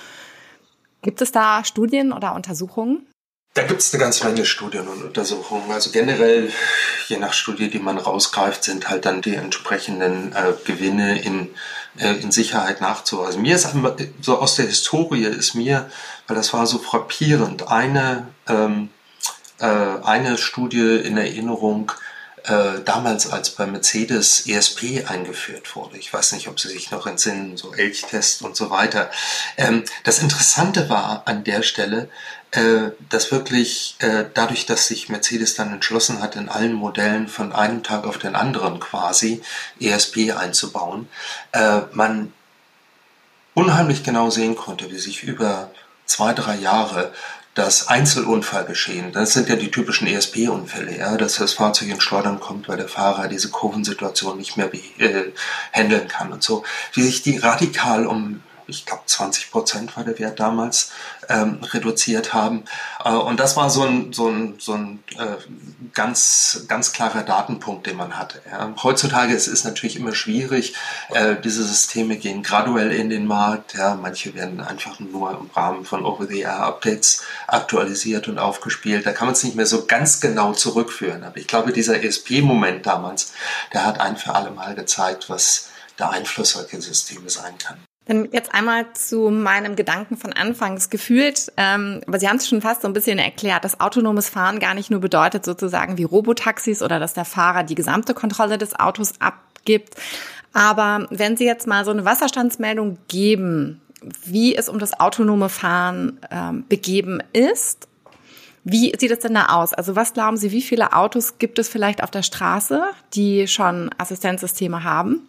Gibt 1.02 1.20
es 1.20 1.30
da 1.30 1.64
Studien 1.64 2.12
oder 2.12 2.34
Untersuchungen? 2.34 3.06
Da 3.54 3.62
gibt 3.62 3.82
es 3.82 3.94
eine 3.94 4.02
ganze 4.02 4.24
Menge 4.24 4.44
Studien 4.44 4.88
und 4.88 5.04
Untersuchungen. 5.04 5.70
Also 5.70 5.90
generell, 5.90 6.50
je 7.06 7.18
nach 7.18 7.32
Studie, 7.32 7.70
die 7.70 7.78
man 7.78 7.98
rausgreift, 7.98 8.64
sind 8.64 8.88
halt 8.88 9.06
dann 9.06 9.22
die 9.22 9.36
entsprechenden 9.36 10.32
äh, 10.32 10.54
Gewinne 10.64 11.22
in, 11.22 11.54
äh, 11.96 12.14
in 12.14 12.32
Sicherheit 12.32 12.80
nachzuweisen. 12.80 13.42
Mir 13.42 13.54
ist 13.54 13.68
so 14.20 14.38
aus 14.38 14.56
der 14.56 14.66
Historie 14.66 15.26
ist 15.26 15.54
mir, 15.54 15.88
weil 16.26 16.34
das 16.34 16.52
war 16.52 16.66
so 16.66 16.80
frappierend, 16.80 17.68
eine, 17.68 18.26
ähm, 18.48 18.88
äh, 19.60 19.66
eine 19.66 20.36
Studie 20.36 20.96
in 20.96 21.16
Erinnerung, 21.16 21.92
äh, 22.42 22.80
damals 22.84 23.30
als 23.30 23.50
bei 23.50 23.66
Mercedes 23.66 24.46
ESP 24.46 25.04
eingeführt 25.06 25.76
wurde. 25.76 25.96
Ich 25.96 26.12
weiß 26.12 26.32
nicht, 26.32 26.48
ob 26.48 26.60
Sie 26.60 26.68
sich 26.68 26.90
noch 26.90 27.06
entsinnen, 27.06 27.56
so 27.56 27.72
Elchtest 27.72 28.42
und 28.42 28.56
so 28.56 28.70
weiter. 28.70 29.10
Ähm, 29.56 29.84
das 30.02 30.18
Interessante 30.18 30.90
war 30.90 31.22
an 31.24 31.44
der 31.44 31.62
Stelle, 31.62 32.10
dass 33.08 33.32
wirklich 33.32 33.96
äh, 33.98 34.24
dadurch, 34.32 34.66
dass 34.66 34.86
sich 34.86 35.08
Mercedes 35.08 35.54
dann 35.54 35.72
entschlossen 35.72 36.22
hat, 36.22 36.36
in 36.36 36.48
allen 36.48 36.72
Modellen 36.72 37.28
von 37.28 37.52
einem 37.52 37.82
Tag 37.82 38.04
auf 38.06 38.18
den 38.18 38.36
anderen 38.36 38.80
quasi 38.80 39.42
ESP 39.80 40.32
einzubauen, 40.32 41.08
äh, 41.52 41.80
man 41.92 42.32
unheimlich 43.54 44.02
genau 44.02 44.30
sehen 44.30 44.56
konnte, 44.56 44.90
wie 44.90 44.98
sich 44.98 45.22
über 45.22 45.70
zwei, 46.06 46.32
drei 46.32 46.56
Jahre 46.56 47.12
das 47.54 47.86
Einzelunfallgeschehen, 47.86 49.12
das 49.12 49.32
sind 49.32 49.48
ja 49.48 49.54
die 49.54 49.70
typischen 49.70 50.08
ESP-Unfälle, 50.08 50.98
ja, 50.98 51.16
dass 51.16 51.36
das 51.36 51.52
Fahrzeug 51.52 51.88
in 51.88 52.00
Schleudern 52.00 52.40
kommt, 52.40 52.68
weil 52.68 52.76
der 52.76 52.88
Fahrer 52.88 53.28
diese 53.28 53.50
Kurvensituation 53.50 54.36
nicht 54.36 54.56
mehr 54.56 54.72
äh, 54.74 55.32
handeln 55.72 56.08
kann 56.08 56.32
und 56.32 56.42
so, 56.42 56.64
wie 56.94 57.02
sich 57.02 57.22
die 57.22 57.38
radikal 57.38 58.06
um 58.06 58.42
ich 58.66 58.86
glaube 58.86 59.02
20 59.06 59.50
Prozent 59.50 59.96
war 59.96 60.04
der 60.04 60.18
Wert 60.18 60.40
damals, 60.40 60.90
ähm, 61.28 61.60
reduziert 61.62 62.34
haben. 62.34 62.64
Äh, 63.04 63.10
und 63.10 63.40
das 63.40 63.56
war 63.56 63.70
so 63.70 63.82
ein, 63.82 64.12
so 64.12 64.28
ein, 64.28 64.54
so 64.58 64.74
ein 64.74 65.02
äh, 65.18 65.36
ganz, 65.92 66.64
ganz 66.68 66.92
klarer 66.92 67.22
Datenpunkt, 67.22 67.86
den 67.86 67.96
man 67.96 68.18
hatte. 68.18 68.40
Ja. 68.50 68.72
Heutzutage 68.82 69.34
ist 69.34 69.46
es 69.46 69.64
natürlich 69.64 69.96
immer 69.96 70.14
schwierig. 70.14 70.74
Äh, 71.10 71.36
diese 71.42 71.64
Systeme 71.64 72.16
gehen 72.16 72.42
graduell 72.42 72.92
in 72.92 73.10
den 73.10 73.26
Markt. 73.26 73.74
Ja. 73.74 73.94
Manche 73.94 74.34
werden 74.34 74.60
einfach 74.60 75.00
nur 75.00 75.30
im 75.30 75.50
Rahmen 75.54 75.84
von 75.84 76.04
Over-the-Air-Updates 76.04 77.22
aktualisiert 77.46 78.28
und 78.28 78.38
aufgespielt. 78.38 79.06
Da 79.06 79.12
kann 79.12 79.26
man 79.26 79.34
es 79.34 79.44
nicht 79.44 79.56
mehr 79.56 79.66
so 79.66 79.86
ganz 79.86 80.20
genau 80.20 80.52
zurückführen. 80.52 81.24
Aber 81.24 81.36
ich 81.36 81.46
glaube, 81.46 81.72
dieser 81.72 82.02
ESP-Moment 82.02 82.86
damals, 82.86 83.32
der 83.72 83.84
hat 83.84 84.00
ein 84.00 84.16
für 84.16 84.34
alle 84.34 84.50
Mal 84.50 84.74
gezeigt, 84.74 85.28
was 85.28 85.68
der 85.98 86.10
Einfluss 86.10 86.50
solcher 86.50 86.80
Systeme 86.80 87.30
sein 87.30 87.56
kann. 87.58 87.83
Dann 88.06 88.28
jetzt 88.32 88.54
einmal 88.54 88.86
zu 88.92 89.30
meinem 89.30 89.76
Gedanken 89.76 90.16
von 90.16 90.32
Anfangs 90.34 90.90
gefühlt, 90.90 91.50
ähm, 91.56 92.02
aber 92.06 92.18
Sie 92.18 92.28
haben 92.28 92.36
es 92.36 92.46
schon 92.46 92.60
fast 92.60 92.82
so 92.82 92.88
ein 92.88 92.92
bisschen 92.92 93.18
erklärt, 93.18 93.64
dass 93.64 93.80
autonomes 93.80 94.28
Fahren 94.28 94.60
gar 94.60 94.74
nicht 94.74 94.90
nur 94.90 95.00
bedeutet 95.00 95.44
sozusagen 95.44 95.96
wie 95.96 96.04
Robotaxis 96.04 96.82
oder 96.82 96.98
dass 96.98 97.14
der 97.14 97.24
Fahrer 97.24 97.62
die 97.62 97.74
gesamte 97.74 98.12
Kontrolle 98.12 98.58
des 98.58 98.78
Autos 98.78 99.14
abgibt. 99.20 99.94
Aber 100.52 101.06
wenn 101.10 101.36
Sie 101.36 101.46
jetzt 101.46 101.66
mal 101.66 101.84
so 101.84 101.90
eine 101.92 102.04
Wasserstandsmeldung 102.04 102.98
geben, 103.08 103.80
wie 104.24 104.54
es 104.54 104.68
um 104.68 104.78
das 104.78 105.00
autonome 105.00 105.48
Fahren 105.48 106.20
ähm, 106.30 106.64
begeben 106.68 107.22
ist, 107.32 107.88
wie 108.64 108.94
sieht 108.98 109.10
es 109.10 109.18
denn 109.18 109.34
da 109.34 109.46
aus? 109.46 109.74
Also 109.74 109.94
was 109.94 110.14
glauben 110.14 110.36
Sie, 110.36 110.50
wie 110.50 110.62
viele 110.62 110.94
Autos 110.94 111.38
gibt 111.38 111.58
es 111.58 111.68
vielleicht 111.68 112.02
auf 112.02 112.10
der 112.10 112.22
Straße, 112.22 112.82
die 113.14 113.46
schon 113.46 113.90
Assistenzsysteme 113.98 114.84
haben? 114.84 115.28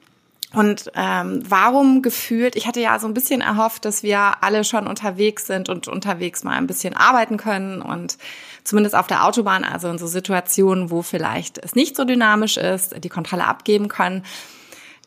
Und 0.56 0.92
ähm, 0.96 1.44
warum 1.48 2.02
gefühlt, 2.02 2.56
ich 2.56 2.66
hatte 2.68 2.80
ja 2.80 2.98
so 3.00 3.08
ein 3.08 3.14
bisschen 3.14 3.42
erhofft, 3.42 3.86
dass 3.86 4.04
wir 4.04 4.42
alle 4.42 4.64
schon 4.64 4.88
unterwegs 4.88 5.48
sind 5.48 5.70
und 5.70 5.88
unterwegs 5.88 6.44
mal 6.44 6.54
ein 6.54 6.68
bisschen 6.68 6.96
arbeiten 6.96 7.38
können 7.38 7.82
und 7.82 8.18
zumindest 8.64 8.96
auf 8.96 9.08
der 9.08 9.26
Autobahn, 9.26 9.64
also 9.64 9.90
in 9.90 9.98
so 9.98 10.08
Situationen, 10.08 10.92
wo 10.92 11.02
vielleicht 11.02 11.58
es 11.58 11.76
nicht 11.76 11.96
so 11.96 12.06
dynamisch 12.06 12.58
ist, 12.58 13.04
die 13.04 13.10
Kontrolle 13.10 13.46
abgeben 13.46 13.90
können. 13.90 14.24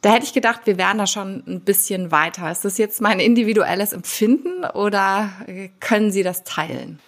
Da 0.03 0.11
hätte 0.11 0.25
ich 0.25 0.33
gedacht, 0.33 0.61
wir 0.65 0.79
wären 0.79 0.99
da 0.99 1.07
schon 1.09 1.43
ein 1.47 1.61
bisschen 1.61 2.13
weiter. 2.13 2.51
Ist 2.53 2.65
das 2.65 2.79
jetzt 2.79 3.01
mein 3.01 3.19
individuelles 3.19 3.93
Empfinden 3.93 4.65
oder 4.65 5.31
können 5.81 6.13
Sie 6.13 6.23
das 6.23 6.45
teilen? 6.45 7.01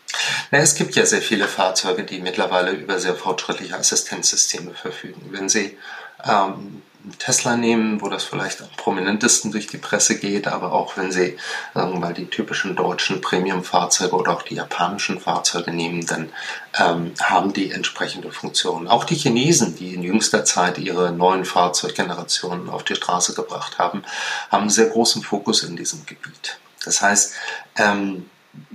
Na, 0.51 0.59
es 0.59 0.75
gibt 0.75 0.97
ja 0.97 1.07
sehr 1.07 1.23
viele 1.23 1.47
Fahrzeuge, 1.47 2.03
die 2.03 2.21
mittlerweile 2.21 2.73
über 2.73 2.99
sehr 2.99 3.15
fortschrittliche 3.15 3.77
Assistenzsysteme 3.77 4.73
verfügen. 4.73 5.29
Wenn 5.31 5.49
Sie 5.49 5.77
ähm, 6.25 6.83
Tesla 7.19 7.57
nehmen, 7.57 8.01
wo 8.03 8.09
das 8.09 8.25
vielleicht 8.25 8.61
am 8.61 8.69
prominentesten 8.77 9.51
durch 9.53 9.67
die 9.67 9.79
Presse 9.79 10.19
geht, 10.19 10.47
aber 10.47 10.73
auch 10.73 10.97
wenn 10.97 11.11
Sie 11.11 11.39
sagen 11.73 11.93
wir 11.95 12.01
mal 12.01 12.15
die 12.15 12.27
typischen 12.27 12.77
deutschen 12.77 13.21
Premium-Fahrzeuge 13.21 14.15
oder 14.15 14.33
auch 14.33 14.43
die 14.43 14.57
japanischen 14.57 15.21
Fahrzeuge 15.21 15.73
nehmen, 15.73 16.07
dann 16.07 16.31
ähm, 16.79 17.13
haben 17.21 17.53
die 17.53 17.71
entsprechende 17.71 18.31
Funktionen. 18.31 18.87
Auch 18.87 19.05
die 19.05 19.15
Chinesen, 19.15 19.77
die 19.77 19.95
in 19.95 20.03
jüngster 20.03 20.45
Zeit 20.45 20.79
ihre 20.79 21.13
neuen 21.13 21.45
Fahrzeuggenerationen 21.45 22.69
auf 22.69 22.85
die 22.85 22.97
Straße 22.97 23.35
gebracht 23.35 23.79
haben, 23.79 24.03
haben 24.51 24.63
einen 24.63 24.71
sehr 24.71 24.89
großen 24.89 25.23
Fokus 25.23 25.63
in 25.63 25.77
diesem 25.77 26.05
Gebiet. 26.05 26.59
Das 26.85 27.01
heißt, 27.01 27.35
ähm, 27.77 28.29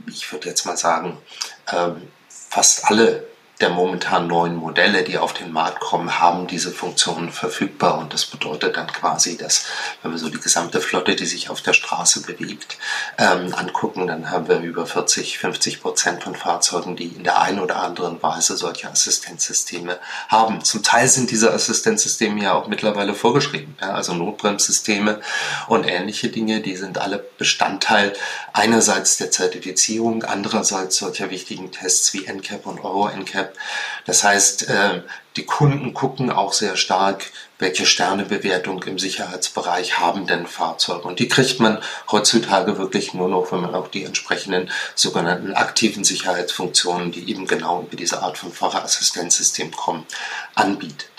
ich 0.08 0.32
würde 0.32 0.50
jetzt 0.50 0.65
mal 0.65 0.77
sagen, 0.77 1.17
ähm, 1.72 2.08
fast 2.29 2.86
alle 2.86 3.27
der 3.62 3.69
momentan 3.69 4.27
neuen 4.27 4.55
Modelle, 4.55 5.03
die 5.03 5.17
auf 5.17 5.33
den 5.33 5.51
Markt 5.51 5.79
kommen, 5.79 6.19
haben 6.19 6.47
diese 6.47 6.71
Funktionen 6.71 7.31
verfügbar. 7.31 7.97
Und 7.97 8.13
das 8.13 8.25
bedeutet 8.25 8.75
dann 8.75 8.88
quasi, 8.88 9.38
dass 9.38 9.65
wenn 10.01 10.12
wir 10.12 10.17
so 10.17 10.29
die 10.29 10.39
gesamte 10.39 10.81
Flotte, 10.81 11.15
die 11.15 11.25
sich 11.25 11.50
auf 11.50 11.62
der 11.62 11.74
Straße 11.74 12.24
bewegt, 12.24 12.77
ähm, 13.17 13.53
angucken, 13.55 14.07
dann 14.07 14.29
haben 14.29 14.47
wir 14.47 14.59
über 14.59 14.85
40, 14.85 15.38
50 15.38 15.81
Prozent 15.81 16.24
von 16.24 16.35
Fahrzeugen, 16.35 16.95
die 16.95 17.07
in 17.07 17.24
der 17.24 17.41
einen 17.41 17.59
oder 17.59 17.81
anderen 17.81 18.21
Weise 18.21 18.57
solche 18.57 18.89
Assistenzsysteme 18.89 20.00
haben. 20.27 20.63
Zum 20.63 20.83
Teil 20.83 21.07
sind 21.07 21.31
diese 21.31 21.53
Assistenzsysteme 21.53 22.43
ja 22.43 22.53
auch 22.53 22.67
mittlerweile 22.67 23.13
vorgeschrieben. 23.13 23.77
Ja, 23.79 23.93
also 23.93 24.13
Notbremssysteme 24.13 25.21
und 25.67 25.85
ähnliche 25.85 26.29
Dinge, 26.29 26.59
die 26.62 26.75
sind 26.75 26.97
alle 26.97 27.24
Bestandteil 27.38 28.13
einerseits 28.51 29.17
der 29.17 29.31
Zertifizierung, 29.31 30.24
andererseits 30.24 30.97
solcher 30.97 31.29
wichtigen 31.29 31.71
Tests 31.71 32.13
wie 32.13 32.25
NCAP 32.25 32.65
und 32.65 32.83
Euro-NCAP 32.83 33.44
App. 33.45 33.57
Das 34.05 34.23
heißt, 34.23 34.69
äh, 34.69 35.01
die 35.35 35.45
Kunden 35.45 35.93
gucken 35.93 36.31
auch 36.31 36.53
sehr 36.53 36.77
stark, 36.77 37.25
welche 37.59 37.85
Sternebewertung 37.85 38.83
im 38.83 38.99
Sicherheitsbereich 38.99 39.99
haben 39.99 40.27
denn 40.27 40.45
Fahrzeuge. 40.47 41.07
Und 41.07 41.19
die 41.19 41.27
kriegt 41.27 41.59
man 41.59 41.79
heutzutage 42.11 42.77
wirklich 42.77 43.13
nur 43.13 43.29
noch, 43.29 43.51
wenn 43.51 43.61
man 43.61 43.75
auch 43.75 43.87
die 43.87 44.03
entsprechenden 44.03 44.69
sogenannten 44.93 45.53
aktiven 45.53 46.03
Sicherheitsfunktionen, 46.03 47.11
die 47.11 47.29
eben 47.29 47.47
genau 47.47 47.81
über 47.81 47.95
diese 47.95 48.21
Art 48.21 48.37
von 48.37 48.51
Fahrerassistenzsystem 48.51 49.71
kommen, 49.71 50.05
anbietet. 50.53 51.09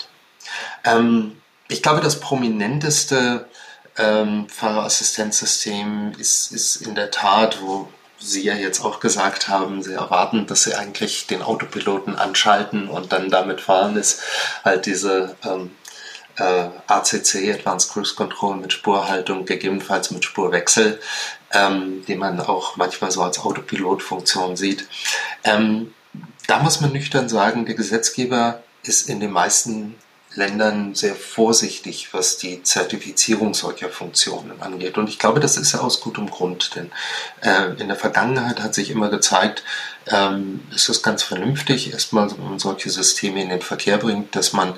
Ähm, 0.83 1.41
ich 1.67 1.83
glaube, 1.83 2.01
das 2.01 2.19
prominenteste 2.19 3.47
ähm, 3.97 4.47
Fahrerassistenzsystem 4.49 6.13
ist, 6.17 6.51
ist 6.51 6.77
in 6.77 6.95
der 6.95 7.11
Tat, 7.11 7.61
wo 7.61 7.87
Sie 8.19 8.43
ja 8.43 8.55
jetzt 8.55 8.81
auch 8.81 8.99
gesagt 8.99 9.47
haben, 9.47 9.83
Sie 9.83 9.93
erwarten, 9.93 10.47
dass 10.47 10.63
Sie 10.63 10.75
eigentlich 10.75 11.27
den 11.27 11.41
Autopiloten 11.41 12.15
anschalten 12.15 12.89
und 12.89 13.11
dann 13.11 13.29
damit 13.29 13.61
fahren, 13.61 13.95
ist 13.95 14.21
halt 14.63 14.85
diese 14.85 15.35
ähm, 15.43 15.71
äh, 16.37 16.69
ACC, 16.87 17.53
Advanced 17.53 17.91
Cruise 17.91 18.15
Control 18.15 18.57
mit 18.57 18.73
Spurhaltung, 18.73 19.45
gegebenenfalls 19.45 20.11
mit 20.11 20.25
Spurwechsel, 20.25 20.99
ähm, 21.51 22.03
die 22.07 22.15
man 22.15 22.39
auch 22.39 22.77
manchmal 22.77 23.11
so 23.11 23.23
als 23.23 23.39
Autopilotfunktion 23.39 24.55
sieht. 24.55 24.87
Ähm, 25.43 25.93
da 26.47 26.59
muss 26.59 26.81
man 26.81 26.91
nüchtern 26.91 27.29
sagen, 27.29 27.65
der 27.65 27.75
Gesetzgeber 27.75 28.63
ist 28.83 29.09
in 29.09 29.19
den 29.19 29.31
meisten 29.31 29.95
Ländern 30.37 30.93
sehr 30.93 31.15
vorsichtig, 31.15 32.13
was 32.13 32.37
die 32.37 32.61
Zertifizierung 32.61 33.55
solcher 33.55 33.89
Funktionen 33.89 34.61
angeht. 34.61 34.97
Und 34.97 35.09
ich 35.09 35.17
glaube, 35.17 35.39
das 35.39 35.57
ist 35.57 35.75
aus 35.75 35.99
gutem 35.99 36.29
Grund, 36.29 36.75
denn 36.75 36.91
äh, 37.41 37.81
in 37.81 37.87
der 37.87 37.97
Vergangenheit 37.97 38.61
hat 38.61 38.75
sich 38.75 38.91
immer 38.91 39.09
gezeigt, 39.09 39.63
ähm, 40.05 40.61
es 40.73 40.87
ist 40.89 41.01
ganz 41.01 41.23
vernünftig, 41.23 41.91
erstmal, 41.91 42.29
wenn 42.31 42.49
man 42.49 42.59
solche 42.59 42.91
Systeme 42.91 43.41
in 43.41 43.49
den 43.49 43.61
Verkehr 43.61 43.97
bringt, 43.97 44.35
dass 44.35 44.53
man 44.53 44.75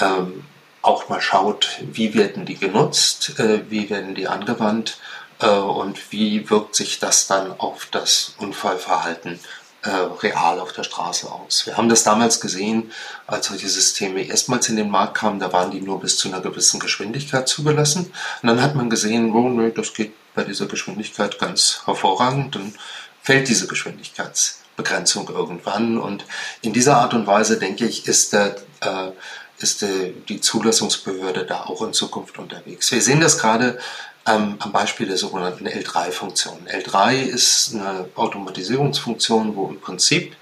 ähm, 0.00 0.44
auch 0.80 1.08
mal 1.10 1.20
schaut, 1.20 1.80
wie 1.80 2.14
werden 2.14 2.46
die 2.46 2.56
genutzt, 2.56 3.38
äh, 3.38 3.60
wie 3.68 3.90
werden 3.90 4.14
die 4.14 4.26
angewandt 4.26 4.98
äh, 5.40 5.48
und 5.48 6.12
wie 6.12 6.48
wirkt 6.48 6.74
sich 6.74 6.98
das 6.98 7.26
dann 7.26 7.52
auf 7.58 7.88
das 7.90 8.34
Unfallverhalten 8.38 9.38
äh, 9.84 9.90
real 9.90 10.60
auf 10.60 10.72
der 10.72 10.82
Straße 10.82 11.30
aus. 11.30 11.66
Wir 11.66 11.76
haben 11.76 11.88
das 11.88 12.04
damals 12.04 12.40
gesehen, 12.40 12.90
als 13.26 13.46
solche 13.46 13.68
Systeme 13.68 14.22
erstmals 14.22 14.68
in 14.68 14.76
den 14.76 14.90
Markt 14.90 15.18
kamen, 15.18 15.38
da 15.38 15.52
waren 15.52 15.70
die 15.70 15.80
nur 15.80 16.00
bis 16.00 16.16
zu 16.16 16.28
einer 16.28 16.40
gewissen 16.40 16.80
Geschwindigkeit 16.80 17.48
zugelassen. 17.48 18.12
Und 18.42 18.48
dann 18.48 18.62
hat 18.62 18.74
man 18.74 18.88
gesehen, 18.88 19.32
oh 19.32 19.48
nee, 19.48 19.70
das 19.70 19.92
geht 19.92 20.14
bei 20.34 20.42
dieser 20.42 20.66
Geschwindigkeit 20.66 21.38
ganz 21.38 21.82
hervorragend, 21.84 22.54
dann 22.54 22.74
fällt 23.22 23.48
diese 23.48 23.66
Geschwindigkeitsbegrenzung 23.66 25.28
irgendwann. 25.28 25.98
Und 25.98 26.24
in 26.62 26.72
dieser 26.72 26.96
Art 26.96 27.12
und 27.12 27.26
Weise, 27.26 27.58
denke 27.58 27.84
ich, 27.86 28.08
ist 28.08 28.32
der 28.32 28.56
äh, 28.80 29.10
ist 29.58 29.84
die 30.28 30.40
Zulassungsbehörde 30.40 31.46
da 31.46 31.62
auch 31.62 31.80
in 31.82 31.92
Zukunft 31.92 32.38
unterwegs. 32.38 32.90
Wir 32.90 33.00
sehen 33.00 33.20
das 33.20 33.38
gerade 33.38 33.78
ähm, 34.26 34.56
am 34.58 34.72
Beispiel 34.72 35.06
der 35.06 35.16
sogenannten 35.16 35.66
L3-Funktion. 35.66 36.66
L3 36.66 37.22
ist 37.22 37.74
eine 37.74 38.08
Automatisierungsfunktion, 38.14 39.56
wo 39.56 39.68
im 39.68 39.80
Prinzip 39.80 40.36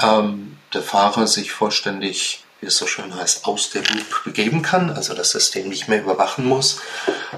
ähm, 0.00 0.56
der 0.74 0.82
Fahrer 0.82 1.26
sich 1.26 1.52
vollständig, 1.52 2.44
wie 2.60 2.66
es 2.66 2.76
so 2.76 2.86
schön 2.86 3.14
heißt, 3.14 3.46
aus 3.46 3.70
der 3.70 3.82
Loop 3.82 4.24
begeben 4.24 4.62
kann, 4.62 4.90
also 4.90 5.14
das 5.14 5.30
System 5.30 5.68
nicht 5.68 5.88
mehr 5.88 6.02
überwachen 6.02 6.44
muss. 6.44 6.80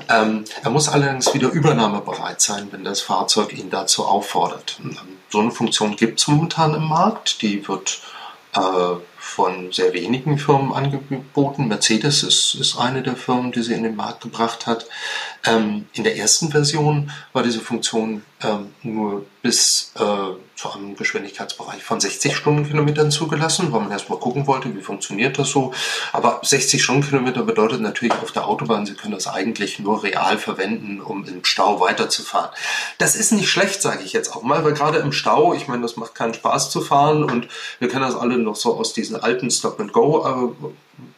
Ähm, 0.08 0.44
er 0.62 0.70
muss 0.70 0.88
allerdings 0.88 1.32
wieder 1.34 1.50
übernahmebereit 1.50 2.40
sein, 2.40 2.68
wenn 2.70 2.84
das 2.84 3.00
Fahrzeug 3.00 3.52
ihn 3.52 3.70
dazu 3.70 4.06
auffordert. 4.06 4.78
Ähm, 4.82 4.96
so 5.30 5.40
eine 5.40 5.50
Funktion 5.50 5.96
gibt 5.96 6.20
es 6.20 6.28
momentan 6.28 6.74
im 6.74 6.84
Markt, 6.84 7.42
die 7.42 7.66
wird 7.68 8.00
äh, 8.54 8.60
von 9.32 9.72
sehr 9.72 9.94
wenigen 9.94 10.38
Firmen 10.38 10.72
angeboten. 10.72 11.66
Mercedes 11.66 12.22
ist, 12.22 12.54
ist 12.54 12.76
eine 12.76 13.02
der 13.02 13.16
Firmen, 13.16 13.50
die 13.50 13.62
sie 13.62 13.72
in 13.72 13.82
den 13.82 13.96
Markt 13.96 14.22
gebracht 14.22 14.66
hat. 14.66 14.86
Ähm, 15.46 15.86
in 15.94 16.04
der 16.04 16.16
ersten 16.18 16.50
Version 16.50 17.10
war 17.32 17.42
diese 17.42 17.60
Funktion 17.60 18.22
ähm, 18.42 18.74
nur 18.82 19.24
bis 19.40 19.92
äh, 19.98 20.02
zu 20.62 20.70
einem 20.70 20.94
Geschwindigkeitsbereich 20.94 21.82
von 21.82 22.00
60 22.00 22.36
Stundenkilometern 22.36 23.10
zugelassen, 23.10 23.72
weil 23.72 23.80
man 23.80 23.90
erstmal 23.90 24.20
gucken 24.20 24.46
wollte, 24.46 24.72
wie 24.76 24.80
funktioniert 24.80 25.36
das 25.36 25.48
so. 25.48 25.72
Aber 26.12 26.40
60 26.44 26.82
Stundenkilometer 26.82 27.42
bedeutet 27.42 27.80
natürlich 27.80 28.14
auf 28.22 28.30
der 28.30 28.46
Autobahn, 28.46 28.86
Sie 28.86 28.94
können 28.94 29.12
das 29.12 29.26
eigentlich 29.26 29.80
nur 29.80 30.04
real 30.04 30.38
verwenden, 30.38 31.00
um 31.00 31.24
im 31.26 31.44
Stau 31.44 31.80
weiterzufahren. 31.80 32.50
Das 32.98 33.16
ist 33.16 33.32
nicht 33.32 33.48
schlecht, 33.48 33.82
sage 33.82 34.04
ich 34.04 34.12
jetzt 34.12 34.36
auch 34.36 34.42
mal, 34.42 34.64
weil 34.64 34.74
gerade 34.74 34.98
im 34.98 35.10
Stau, 35.10 35.52
ich 35.52 35.66
meine, 35.66 35.82
das 35.82 35.96
macht 35.96 36.14
keinen 36.14 36.34
Spaß 36.34 36.70
zu 36.70 36.80
fahren 36.80 37.24
und 37.24 37.48
wir 37.80 37.88
kennen 37.88 38.02
das 38.02 38.14
alle 38.14 38.38
noch 38.38 38.54
so 38.54 38.76
aus 38.76 38.92
diesen 38.92 39.16
alten 39.16 39.50
Stop-and-Go 39.50 40.54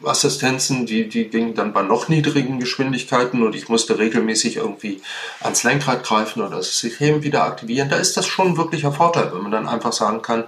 Assistenzen, 0.03 0.85
die, 0.85 1.09
die 1.09 1.25
gingen 1.25 1.53
dann 1.53 1.73
bei 1.73 1.81
noch 1.81 2.07
niedrigen 2.07 2.59
Geschwindigkeiten 2.59 3.43
und 3.43 3.55
ich 3.55 3.69
musste 3.69 3.99
regelmäßig 3.99 4.57
irgendwie 4.57 5.01
ans 5.41 5.63
Lenkrad 5.63 6.03
greifen 6.03 6.41
oder 6.41 6.57
das 6.57 6.79
System 6.79 7.23
wieder 7.23 7.43
aktivieren. 7.43 7.89
Da 7.89 7.97
ist 7.97 8.15
das 8.15 8.25
schon 8.27 8.49
ein 8.49 8.57
wirklicher 8.57 8.91
Vorteil, 8.91 9.31
wenn 9.33 9.43
man 9.43 9.51
dann 9.51 9.67
einfach 9.67 9.93
sagen 9.93 10.21
kann, 10.21 10.45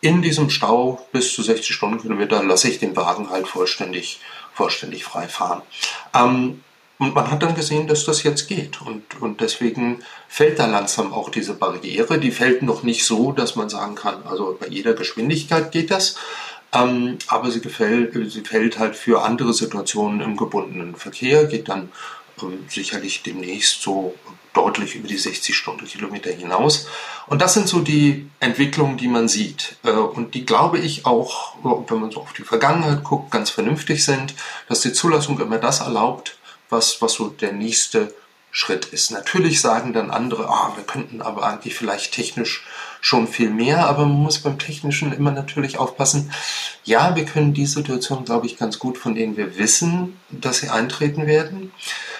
in 0.00 0.22
diesem 0.22 0.48
Stau 0.48 1.06
bis 1.12 1.34
zu 1.34 1.42
60 1.42 1.74
Stundenkilometer 1.74 2.42
lasse 2.44 2.68
ich 2.68 2.78
den 2.78 2.94
Wagen 2.94 3.30
halt 3.30 3.48
vollständig, 3.48 4.20
vollständig 4.54 5.04
frei 5.04 5.26
fahren. 5.26 5.62
Ähm, 6.14 6.62
und 6.98 7.14
man 7.14 7.30
hat 7.30 7.42
dann 7.44 7.54
gesehen, 7.54 7.86
dass 7.86 8.04
das 8.04 8.24
jetzt 8.24 8.48
geht. 8.48 8.82
Und, 8.82 9.20
und 9.20 9.40
deswegen 9.40 10.02
fällt 10.26 10.58
da 10.58 10.66
langsam 10.66 11.12
auch 11.12 11.30
diese 11.30 11.54
Barriere. 11.54 12.18
Die 12.18 12.32
fällt 12.32 12.62
noch 12.62 12.82
nicht 12.82 13.04
so, 13.04 13.30
dass 13.30 13.54
man 13.54 13.68
sagen 13.68 13.94
kann, 13.94 14.24
also 14.24 14.56
bei 14.58 14.66
jeder 14.66 14.94
Geschwindigkeit 14.94 15.70
geht 15.70 15.92
das. 15.92 16.16
Ähm, 16.72 17.18
aber 17.28 17.50
sie, 17.50 17.60
gefällt, 17.60 18.12
sie 18.30 18.42
fällt 18.42 18.78
halt 18.78 18.96
für 18.96 19.22
andere 19.22 19.54
Situationen 19.54 20.20
im 20.20 20.36
gebundenen 20.36 20.96
Verkehr, 20.96 21.46
geht 21.46 21.68
dann 21.68 21.90
ähm, 22.42 22.64
sicherlich 22.68 23.22
demnächst 23.22 23.82
so 23.82 24.14
deutlich 24.52 24.96
über 24.96 25.08
die 25.08 25.16
60 25.16 25.56
Stundenkilometer 25.56 26.30
hinaus. 26.30 26.88
Und 27.26 27.40
das 27.40 27.54
sind 27.54 27.68
so 27.68 27.80
die 27.80 28.28
Entwicklungen, 28.40 28.96
die 28.96 29.08
man 29.08 29.28
sieht. 29.28 29.76
Äh, 29.84 29.90
und 29.92 30.34
die 30.34 30.44
glaube 30.44 30.78
ich 30.78 31.06
auch, 31.06 31.54
wenn 31.62 32.00
man 32.00 32.10
so 32.10 32.20
auf 32.20 32.32
die 32.32 32.42
Vergangenheit 32.42 33.04
guckt, 33.04 33.30
ganz 33.30 33.50
vernünftig 33.50 34.04
sind, 34.04 34.34
dass 34.68 34.80
die 34.80 34.92
Zulassung 34.92 35.40
immer 35.40 35.58
das 35.58 35.80
erlaubt, 35.80 36.38
was, 36.68 37.00
was 37.00 37.14
so 37.14 37.28
der 37.28 37.52
nächste 37.52 38.12
Schritt 38.50 38.86
ist. 38.86 39.10
Natürlich 39.10 39.60
sagen 39.60 39.92
dann 39.92 40.10
andere, 40.10 40.48
ah, 40.48 40.72
wir 40.76 40.84
könnten 40.84 41.22
aber 41.22 41.44
eigentlich 41.44 41.74
vielleicht 41.74 42.12
technisch 42.12 42.64
schon 43.00 43.28
viel 43.28 43.50
mehr, 43.50 43.86
aber 43.86 44.06
man 44.06 44.22
muss 44.22 44.38
beim 44.38 44.58
Technischen 44.58 45.12
immer 45.12 45.30
natürlich 45.30 45.78
aufpassen. 45.78 46.32
Ja, 46.84 47.14
wir 47.14 47.24
können 47.24 47.54
die 47.54 47.66
Situation, 47.66 48.24
glaube 48.24 48.46
ich, 48.46 48.56
ganz 48.56 48.78
gut, 48.78 48.98
von 48.98 49.14
denen 49.14 49.36
wir 49.36 49.58
wissen, 49.58 50.18
dass 50.30 50.58
sie 50.58 50.70
eintreten 50.70 51.26
werden. 51.26 51.72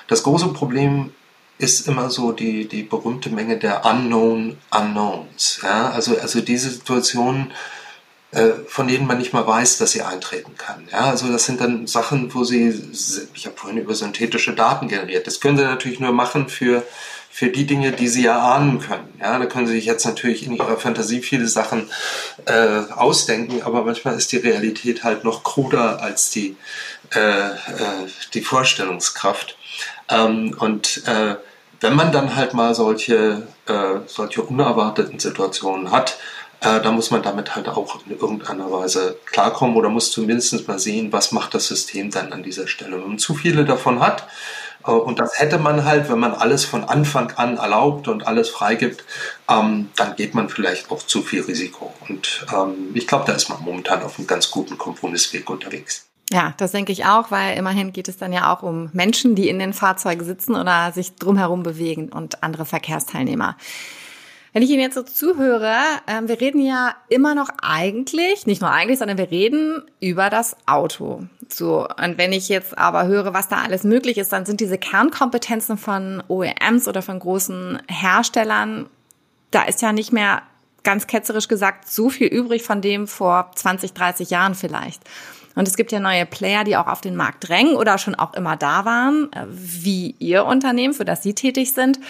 Das 0.07 0.23
große 0.23 0.49
Problem 0.49 1.13
ist 1.59 1.89
immer 1.89 2.11
so 2.11 2.33
die, 2.33 2.69
die 2.69 2.85
berühmte 2.85 3.31
Menge 3.31 3.59
der 3.59 3.85
Unknown 3.85 4.59
Unknowns. 4.71 5.61
Ja? 5.63 5.91
Also, 5.91 6.17
also 6.17 6.41
diese 6.41 6.71
Situationen, 6.71 7.53
von 8.67 8.89
denen 8.89 9.07
man 9.07 9.17
nicht 9.17 9.33
mal 9.33 9.47
weiß, 9.47 9.79
dass 9.79 9.93
sie 9.93 10.03
eintreten 10.03 10.55
kann. 10.59 10.87
Ja, 10.93 11.11
also 11.11 11.33
das 11.33 11.47
sind 11.47 11.63
dann 11.63 11.87
Sachen, 11.87 12.35
wo 12.35 12.45
sie, 12.45 12.79
ich 13.35 13.47
habe 13.47 13.57
vorhin 13.57 13.79
über 13.79 13.95
synthetische 13.95 14.55
Daten 14.55 14.89
generiert. 14.89 15.27
Das 15.27 15.41
können 15.41 15.57
sie 15.57 15.65
natürlich 15.65 15.99
nur 15.99 16.13
machen 16.13 16.49
für 16.49 16.85
für 17.31 17.51
die 17.51 17.67
Dinge, 17.67 17.93
die 17.93 18.09
sie 18.09 18.25
ja 18.25 18.37
ahnen 18.41 18.81
können. 18.81 19.15
Ja, 19.21 19.39
da 19.39 19.47
können 19.47 19.69
sie 19.69 19.75
sich 19.75 19.85
jetzt 19.85 20.05
natürlich 20.05 20.45
in 20.45 20.57
ihrer 20.57 20.77
Fantasie 20.77 21.21
viele 21.21 21.47
Sachen 21.47 21.89
äh, 22.47 22.81
ausdenken, 22.91 23.63
aber 23.63 23.85
manchmal 23.85 24.17
ist 24.17 24.33
die 24.33 24.39
Realität 24.39 25.05
halt 25.05 25.23
noch 25.23 25.45
kruder 25.45 26.03
als 26.03 26.31
die 26.31 26.57
äh, 27.15 27.21
äh, 27.21 27.55
die 28.35 28.41
Vorstellungskraft. 28.41 29.57
Ähm, 30.09 30.57
und 30.59 31.07
äh, 31.07 31.37
wenn 31.81 31.95
man 31.95 32.11
dann 32.11 32.35
halt 32.35 32.55
mal 32.55 32.75
solche 32.75 33.47
äh, 33.67 34.01
solche 34.07 34.43
unerwarteten 34.43 35.21
Situationen 35.21 35.93
hat, 35.93 36.19
äh, 36.61 36.81
da 36.81 36.91
muss 36.91 37.11
man 37.11 37.23
damit 37.23 37.55
halt 37.55 37.69
auch 37.69 38.01
in 38.07 38.19
irgendeiner 38.19 38.71
Weise 38.71 39.17
klarkommen 39.27 39.77
oder 39.77 39.89
muss 39.89 40.11
zumindest 40.11 40.67
mal 40.67 40.79
sehen, 40.79 41.13
was 41.13 41.33
macht 41.33 41.55
das 41.55 41.69
System 41.69 42.11
dann 42.11 42.33
an 42.33 42.43
dieser 42.43 42.67
Stelle. 42.67 43.01
Wenn 43.01 43.09
man 43.09 43.19
zu 43.19 43.35
viele 43.35 43.65
davon 43.65 44.01
hat, 44.01 44.27
äh, 44.87 44.91
und 44.91 45.19
das 45.19 45.39
hätte 45.39 45.59
man 45.59 45.85
halt, 45.85 46.09
wenn 46.11 46.19
man 46.19 46.35
alles 46.35 46.65
von 46.65 46.85
Anfang 46.85 47.33
an 47.37 47.59
erlaubt 47.59 48.09
und 48.09 48.27
alles 48.27 48.49
freigibt, 48.49 49.05
ähm, 49.49 49.91
dann 49.97 50.17
geht 50.17 50.35
man 50.35 50.49
vielleicht 50.49 50.91
auch 50.91 51.03
zu 51.03 51.23
viel 51.23 51.43
Risiko. 51.43 51.93
Und 52.09 52.47
ähm, 52.53 52.91
ich 52.95 53.07
glaube, 53.07 53.25
da 53.27 53.33
ist 53.33 53.49
man 53.49 53.63
momentan 53.63 54.03
auf 54.03 54.19
einem 54.19 54.27
ganz 54.27 54.51
guten 54.51 54.79
Kompromissweg 54.79 55.49
unterwegs. 55.49 56.07
Ja, 56.31 56.53
das 56.59 56.73
denke 56.73 56.93
ich 56.93 57.07
auch, 57.07 57.31
weil 57.31 57.57
immerhin 57.57 57.93
geht 57.93 58.09
es 58.09 58.19
dann 58.19 58.35
ja 58.35 58.53
auch 58.53 58.63
um 58.63 58.91
Menschen, 58.93 59.35
die 59.35 59.49
in 59.49 59.59
den 59.59 59.73
Fahrzeugen 59.73 60.25
sitzen 60.25 60.57
oder 60.57 60.93
sich 60.93 61.17
drumherum 61.17 61.63
bewegen 61.63 62.11
und 62.11 62.43
andere 62.43 62.67
Verkehrsteilnehmer. 62.67 63.57
Wenn 64.59 64.65
ich 64.65 64.71
Ihnen 64.71 64.81
jetzt 64.81 64.97
so 64.97 65.05
zuhöre, 65.05 65.77
äh, 66.07 66.21
wir 66.23 66.41
reden 66.41 66.61
ja 66.61 66.97
immer 67.09 67.37
noch 67.37 67.49
eigentlich, 67.63 68.45
nicht 68.45 68.61
nur 68.61 68.73
eigentlich, 68.73 68.99
sondern 68.99 69.17
wir 69.17 69.31
reden 69.31 69.85
über 70.01 70.31
das 70.31 70.57
Auto. 70.67 71.23
So, 71.49 71.87
und 71.87 72.19
wenn 72.19 72.33
ich 72.33 72.49
jetzt 72.49 72.77
aber 72.77 73.07
höre, 73.07 73.33
was 73.33 73.47
da 73.47 73.59
alles 73.59 73.85
möglich 73.85 74.19
ist, 74.19 74.33
dann 74.33 74.47
sind 74.47 74.59
diese 74.59 74.77
Kernkompetenzen 74.77 75.79
von 75.79 76.25
OEMs 76.27 76.89
oder 76.89 77.03
von 77.03 77.21
großen 77.21 77.81
Herstellern, 77.87 78.87
da 79.53 79.63
ist 79.63 79.81
ja 79.81 79.93
nicht 79.93 80.13
mehr 80.13 80.43
ganz 80.83 81.07
ketzerisch 81.07 81.47
gesagt 81.47 81.89
so 81.89 82.11
viel 82.11 82.27
übrig 82.27 82.65
von 82.65 82.81
dem 82.83 83.07
vor 83.07 83.53
20, 83.55 83.93
30 83.93 84.31
Jahren 84.31 84.57
vielleicht. 84.57 85.03
Und 85.55 85.69
es 85.69 85.77
gibt 85.77 85.93
ja 85.93 86.01
neue 86.01 86.27
Player, 86.27 86.65
die 86.65 86.77
auch 86.77 86.89
auf 86.89 87.01
den 87.01 87.15
Markt 87.15 87.49
drängen 87.49 87.77
oder 87.77 87.97
schon 87.97 88.17
auch 88.17 88.35
immer 88.35 88.57
da 88.57 88.85
waren, 88.85 89.33
äh, 89.35 89.45
wie 89.51 90.17
Ihr 90.19 90.47
Unternehmen, 90.47 90.95
für 90.95 91.05
das 91.05 91.23
Sie 91.23 91.35
tätig 91.35 91.75
sind. 91.75 92.01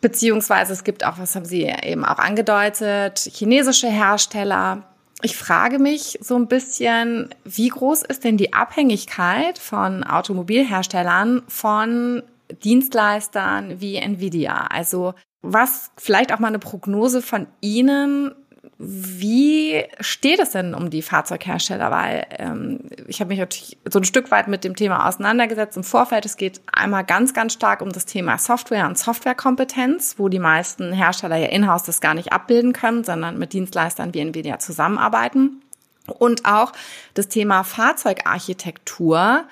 Beziehungsweise 0.00 0.72
es 0.72 0.84
gibt 0.84 1.04
auch, 1.04 1.18
was 1.18 1.34
haben 1.36 1.44
Sie 1.44 1.62
eben 1.82 2.04
auch 2.04 2.18
angedeutet, 2.18 3.18
chinesische 3.18 3.88
Hersteller. 3.88 4.82
Ich 5.22 5.36
frage 5.36 5.78
mich 5.78 6.18
so 6.22 6.36
ein 6.36 6.48
bisschen, 6.48 7.28
wie 7.44 7.68
groß 7.68 8.02
ist 8.04 8.24
denn 8.24 8.38
die 8.38 8.54
Abhängigkeit 8.54 9.58
von 9.58 10.02
Automobilherstellern 10.02 11.42
von 11.48 12.22
Dienstleistern 12.64 13.80
wie 13.80 13.96
Nvidia? 13.96 14.66
Also 14.70 15.14
was 15.42 15.90
vielleicht 15.98 16.32
auch 16.32 16.38
mal 16.38 16.48
eine 16.48 16.58
Prognose 16.58 17.20
von 17.20 17.46
Ihnen, 17.60 18.34
wie 18.82 19.84
steht 20.00 20.40
es 20.40 20.52
denn 20.52 20.72
um 20.72 20.88
die 20.88 21.02
Fahrzeughersteller? 21.02 21.90
Weil 21.90 22.26
ähm, 22.38 22.80
ich 23.08 23.20
habe 23.20 23.28
mich 23.28 23.38
natürlich 23.38 23.76
so 23.86 23.98
ein 23.98 24.04
Stück 24.04 24.30
weit 24.30 24.48
mit 24.48 24.64
dem 24.64 24.74
Thema 24.74 25.06
auseinandergesetzt 25.06 25.76
im 25.76 25.84
Vorfeld. 25.84 26.24
Es 26.24 26.38
geht 26.38 26.62
einmal 26.72 27.04
ganz, 27.04 27.34
ganz 27.34 27.52
stark 27.52 27.82
um 27.82 27.92
das 27.92 28.06
Thema 28.06 28.38
Software 28.38 28.86
und 28.86 28.96
Softwarekompetenz, 28.96 30.14
wo 30.16 30.30
die 30.30 30.38
meisten 30.38 30.94
Hersteller 30.94 31.36
ja 31.36 31.48
in-house 31.48 31.82
das 31.82 32.00
gar 32.00 32.14
nicht 32.14 32.32
abbilden 32.32 32.72
können, 32.72 33.04
sondern 33.04 33.38
mit 33.38 33.52
Dienstleistern 33.52 34.14
wie 34.14 34.20
Nvidia 34.20 34.58
zusammenarbeiten. 34.58 35.60
Und 36.06 36.46
auch 36.46 36.72
das 37.12 37.28
Thema 37.28 37.64
Fahrzeugarchitektur 37.64 39.44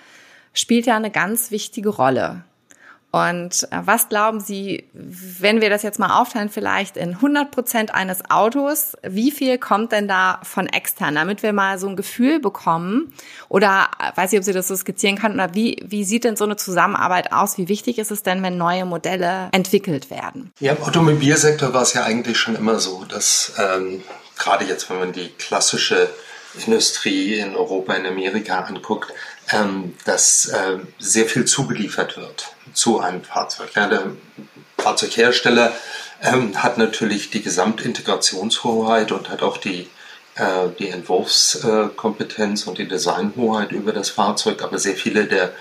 spielt 0.55 0.87
ja 0.87 0.97
eine 0.97 1.11
ganz 1.11 1.51
wichtige 1.51 1.91
Rolle. 1.91 2.45
Und 3.11 3.67
äh, 3.71 3.81
was 3.85 4.11
glauben 4.11 4.39
Sie, 4.41 4.85
wenn 4.93 5.63
wir 5.63 5.71
das 5.71 5.83
jetzt 5.83 5.99
mal 5.99 6.21
aufteilen, 6.21 6.51
vielleicht 6.51 6.99
in 6.99 7.15
100 7.15 7.51
Prozent 7.51 7.95
eines 7.95 8.31
Autos, 8.31 8.93
wie 9.03 9.31
viel 9.31 9.57
kommt 9.57 9.93
denn 9.93 10.09
da 10.09 10.41
von 10.43 10.67
extern, 10.67 11.15
damit 11.15 11.43
wir 11.43 11.55
mal 11.55 11.79
so 11.79 11.89
ein 11.89 11.97
Gefühl 11.97 12.39
bekommen? 12.39 13.15
Oder 13.49 13.89
äh, 13.99 14.15
weiß 14.15 14.33
ich, 14.33 14.39
ob 14.39 14.45
Sie 14.45 14.53
das 14.53 14.69
so 14.69 14.77
skizzieren 14.77 15.17
kann, 15.17 15.33
oder 15.33 15.55
wie, 15.55 15.83
wie 15.87 16.05
sieht 16.05 16.25
denn 16.25 16.37
so 16.37 16.45
eine 16.45 16.57
Zusammenarbeit 16.57 17.33
aus? 17.33 17.57
Wie 17.57 17.69
wichtig 17.69 17.99
ist 17.99 18.11
es 18.11 18.23
denn, 18.23 18.43
wenn 18.43 18.59
neue 18.59 18.85
Modelle 18.85 19.49
entwickelt 19.53 20.11
werden? 20.11 20.53
Ja, 20.61 20.75
im 20.75 20.83
Automobilsektor 20.83 21.73
war 21.73 21.83
es 21.83 21.95
ja 21.95 22.05
eigentlich 22.05 22.39
schon 22.39 22.57
immer 22.57 22.79
so, 22.79 23.07
dass 23.07 23.55
ähm, 23.59 24.03
gerade 24.37 24.67
jetzt, 24.67 24.91
wenn 24.91 24.99
man 24.99 25.13
die 25.13 25.29
klassische 25.29 26.11
Industrie 26.67 27.39
in 27.39 27.57
Europa, 27.57 27.95
in 27.95 28.07
Amerika 28.07 28.61
anguckt, 28.61 29.13
ähm, 29.51 29.95
dass 30.05 30.47
äh, 30.47 30.79
sehr 30.99 31.27
viel 31.27 31.45
zugeliefert 31.45 32.17
wird 32.17 32.53
zu 32.75 33.01
einem 33.01 33.23
Fahrzeug. 33.23 33.71
Ja, 33.75 33.89
der 33.89 34.13
Fahrzeughersteller 34.79 35.73
ähm, 36.23 36.63
hat 36.63 36.79
natürlich 36.79 37.31
die 37.31 37.43
Gesamtintegrationshoheit 37.43 39.13
und 39.13 39.29
hat 39.31 39.43
auch 39.43 39.57
die, 39.57 39.89
äh, 40.35 40.69
die 40.79 40.89
Entwurfskompetenz 40.89 42.67
und 42.67 42.79
die 42.79 42.89
Designhoheit 42.89 43.73
über 43.73 43.93
das 43.93 44.11
Fahrzeug, 44.11 44.63
aber 44.63 44.79
sehr 44.79 44.97
viele 44.97 45.27
der 45.27 45.53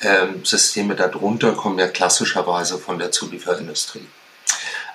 ähm, 0.00 0.44
Systeme 0.44 0.94
darunter 0.94 1.52
kommen 1.52 1.78
ja 1.78 1.88
klassischerweise 1.88 2.78
von 2.78 2.98
der 2.98 3.10
Zulieferindustrie. 3.10 4.06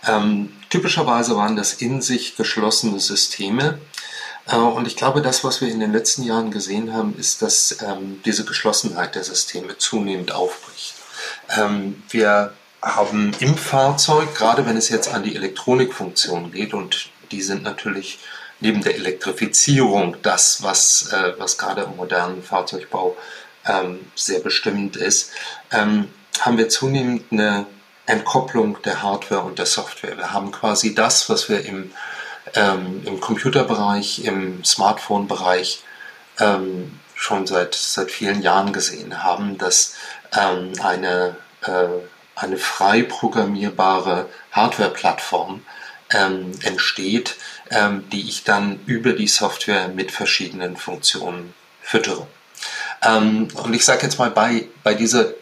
Ähm, 0.08 0.54
typischerweise 0.70 1.36
waren 1.36 1.56
das 1.56 1.74
in 1.74 2.02
sich 2.02 2.36
geschlossene 2.36 3.00
Systeme, 3.00 3.80
und 4.52 4.88
ich 4.88 4.96
glaube, 4.96 5.22
das, 5.22 5.44
was 5.44 5.62
wir 5.62 5.70
in 5.70 5.80
den 5.80 5.94
letzten 5.94 6.24
Jahren 6.24 6.52
gesehen 6.52 6.94
haben, 6.94 7.18
ist, 7.18 7.42
dass 7.42 7.78
ähm, 7.82 8.22
diese 8.26 8.44
Geschlossenheit 8.44 9.16
der 9.16 9.24
Systeme 9.24 9.78
zunehmend 9.78 10.34
aufbricht. 10.34 10.96
Ähm, 11.50 12.04
wir 12.10 12.54
haben 12.82 13.32
im 13.40 13.58
Fahrzeug, 13.58 14.36
gerade 14.36 14.66
wenn 14.66 14.76
es 14.76 14.90
jetzt 14.90 15.14
an 15.14 15.24
die 15.24 15.36
Elektronikfunktion 15.36 16.52
geht, 16.52 16.74
und 16.74 17.10
die 17.32 17.42
sind 17.42 17.64
natürlich 17.64 18.20
neben 18.60 18.82
der 18.82 18.96
Elektrifizierung 18.96 20.18
das, 20.22 20.62
was, 20.62 21.14
äh, 21.14 21.34
was 21.38 21.58
gerade 21.58 21.84
im 21.84 21.96
modernen 21.96 22.44
Fahrzeugbau 22.44 23.16
ähm, 23.66 24.00
sehr 24.16 24.40
bestimmend 24.40 24.98
ist, 24.98 25.32
haben 25.72 26.58
wir 26.58 26.70
zunehmend 26.70 27.32
eine 27.32 27.66
Entkopplung 28.06 28.82
der 28.84 29.02
Hardware 29.02 29.42
und 29.42 29.60
der 29.60 29.66
Software. 29.66 30.18
Wir 30.18 30.34
haben 30.34 30.52
quasi 30.52 30.94
das, 30.94 31.30
was 31.30 31.50
wir 31.50 31.64
im, 31.66 31.92
ähm, 32.56 33.02
im 33.06 33.20
Computerbereich, 33.20 34.26
im 34.26 34.64
Smartphone-Bereich 34.64 35.84
ähm, 36.40 37.00
schon 37.16 37.48
seit, 37.48 37.76
seit 37.76 38.12
vielen 38.12 38.42
Jahren 38.42 38.74
gesehen 38.74 39.24
haben, 39.24 39.58
dass 39.58 39.96
ähm, 40.38 40.74
eine, 40.82 41.38
äh, 41.62 41.88
eine 42.36 42.58
frei 42.58 43.04
programmierbare 43.04 44.30
Hardware-Plattform 44.52 45.62
ähm, 46.12 46.52
entsteht, 46.64 47.36
ähm, 47.70 48.10
die 48.12 48.28
ich 48.28 48.44
dann 48.44 48.80
über 48.86 49.14
die 49.14 49.28
Software 49.28 49.88
mit 49.90 50.12
verschiedenen 50.12 50.78
Funktionen 50.78 51.54
füttere. 51.82 52.28
Ähm, 53.02 53.48
und 53.56 53.74
ich 53.74 53.86
sage 53.86 54.04
jetzt 54.04 54.20
mal, 54.20 54.32
bei, 54.32 54.68
bei 54.84 54.94
dieser 54.94 55.34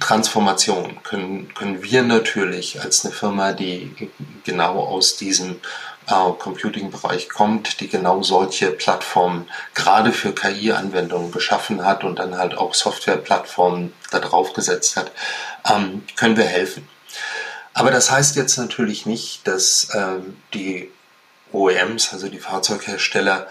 Transformation 0.00 0.98
können, 1.04 1.54
können 1.54 1.82
wir 1.82 2.02
natürlich 2.02 2.80
als 2.80 3.04
eine 3.04 3.14
Firma, 3.14 3.52
die 3.52 4.10
genau 4.44 4.80
aus 4.80 5.16
diesem 5.16 5.60
äh, 6.08 6.32
Computing-Bereich 6.38 7.28
kommt, 7.28 7.80
die 7.80 7.88
genau 7.88 8.22
solche 8.22 8.70
Plattformen 8.70 9.48
gerade 9.74 10.12
für 10.12 10.32
KI-Anwendungen 10.32 11.32
geschaffen 11.32 11.84
hat 11.84 12.04
und 12.04 12.18
dann 12.18 12.38
halt 12.38 12.56
auch 12.56 12.74
Software-Plattformen 12.74 13.92
da 14.10 14.20
drauf 14.20 14.52
gesetzt 14.52 14.96
hat, 14.96 15.12
ähm, 15.68 16.04
können 16.16 16.36
wir 16.36 16.44
helfen. 16.44 16.88
Aber 17.74 17.90
das 17.90 18.10
heißt 18.10 18.36
jetzt 18.36 18.56
natürlich 18.56 19.04
nicht, 19.04 19.46
dass 19.46 19.88
ähm, 19.94 20.36
die 20.54 20.90
OEMs, 21.52 22.12
also 22.12 22.28
die 22.28 22.38
Fahrzeughersteller, 22.38 23.46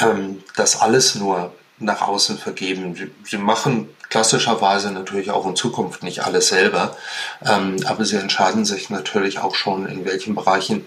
ähm, 0.00 0.42
das 0.56 0.80
alles 0.80 1.14
nur 1.14 1.52
nach 1.78 2.02
außen 2.02 2.38
vergeben. 2.38 2.94
Sie, 2.94 3.10
sie, 3.24 3.38
machen 3.38 3.88
klassischerweise 4.08 4.92
natürlich 4.92 5.30
auch 5.30 5.46
in 5.46 5.56
Zukunft 5.56 6.02
nicht 6.02 6.24
alles 6.24 6.48
selber, 6.48 6.96
ähm, 7.44 7.76
aber 7.84 8.04
sie 8.04 8.16
entscheiden 8.16 8.64
sich 8.64 8.88
natürlich 8.88 9.40
auch 9.40 9.54
schon, 9.54 9.86
in 9.86 10.04
welchen 10.04 10.34
Bereichen 10.34 10.86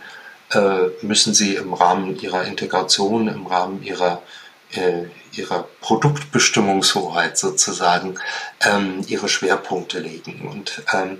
müssen 1.01 1.33
sie 1.33 1.55
im 1.55 1.73
Rahmen 1.73 2.19
ihrer 2.19 2.45
Integration, 2.45 3.27
im 3.27 3.45
Rahmen 3.45 3.83
ihrer, 3.83 4.21
äh, 4.71 5.03
ihrer 5.31 5.67
Produktbestimmungshoheit 5.81 7.37
sozusagen 7.37 8.15
ähm, 8.61 9.03
ihre 9.07 9.29
Schwerpunkte 9.29 9.99
legen. 9.99 10.47
Und 10.49 10.83
ähm, 10.93 11.19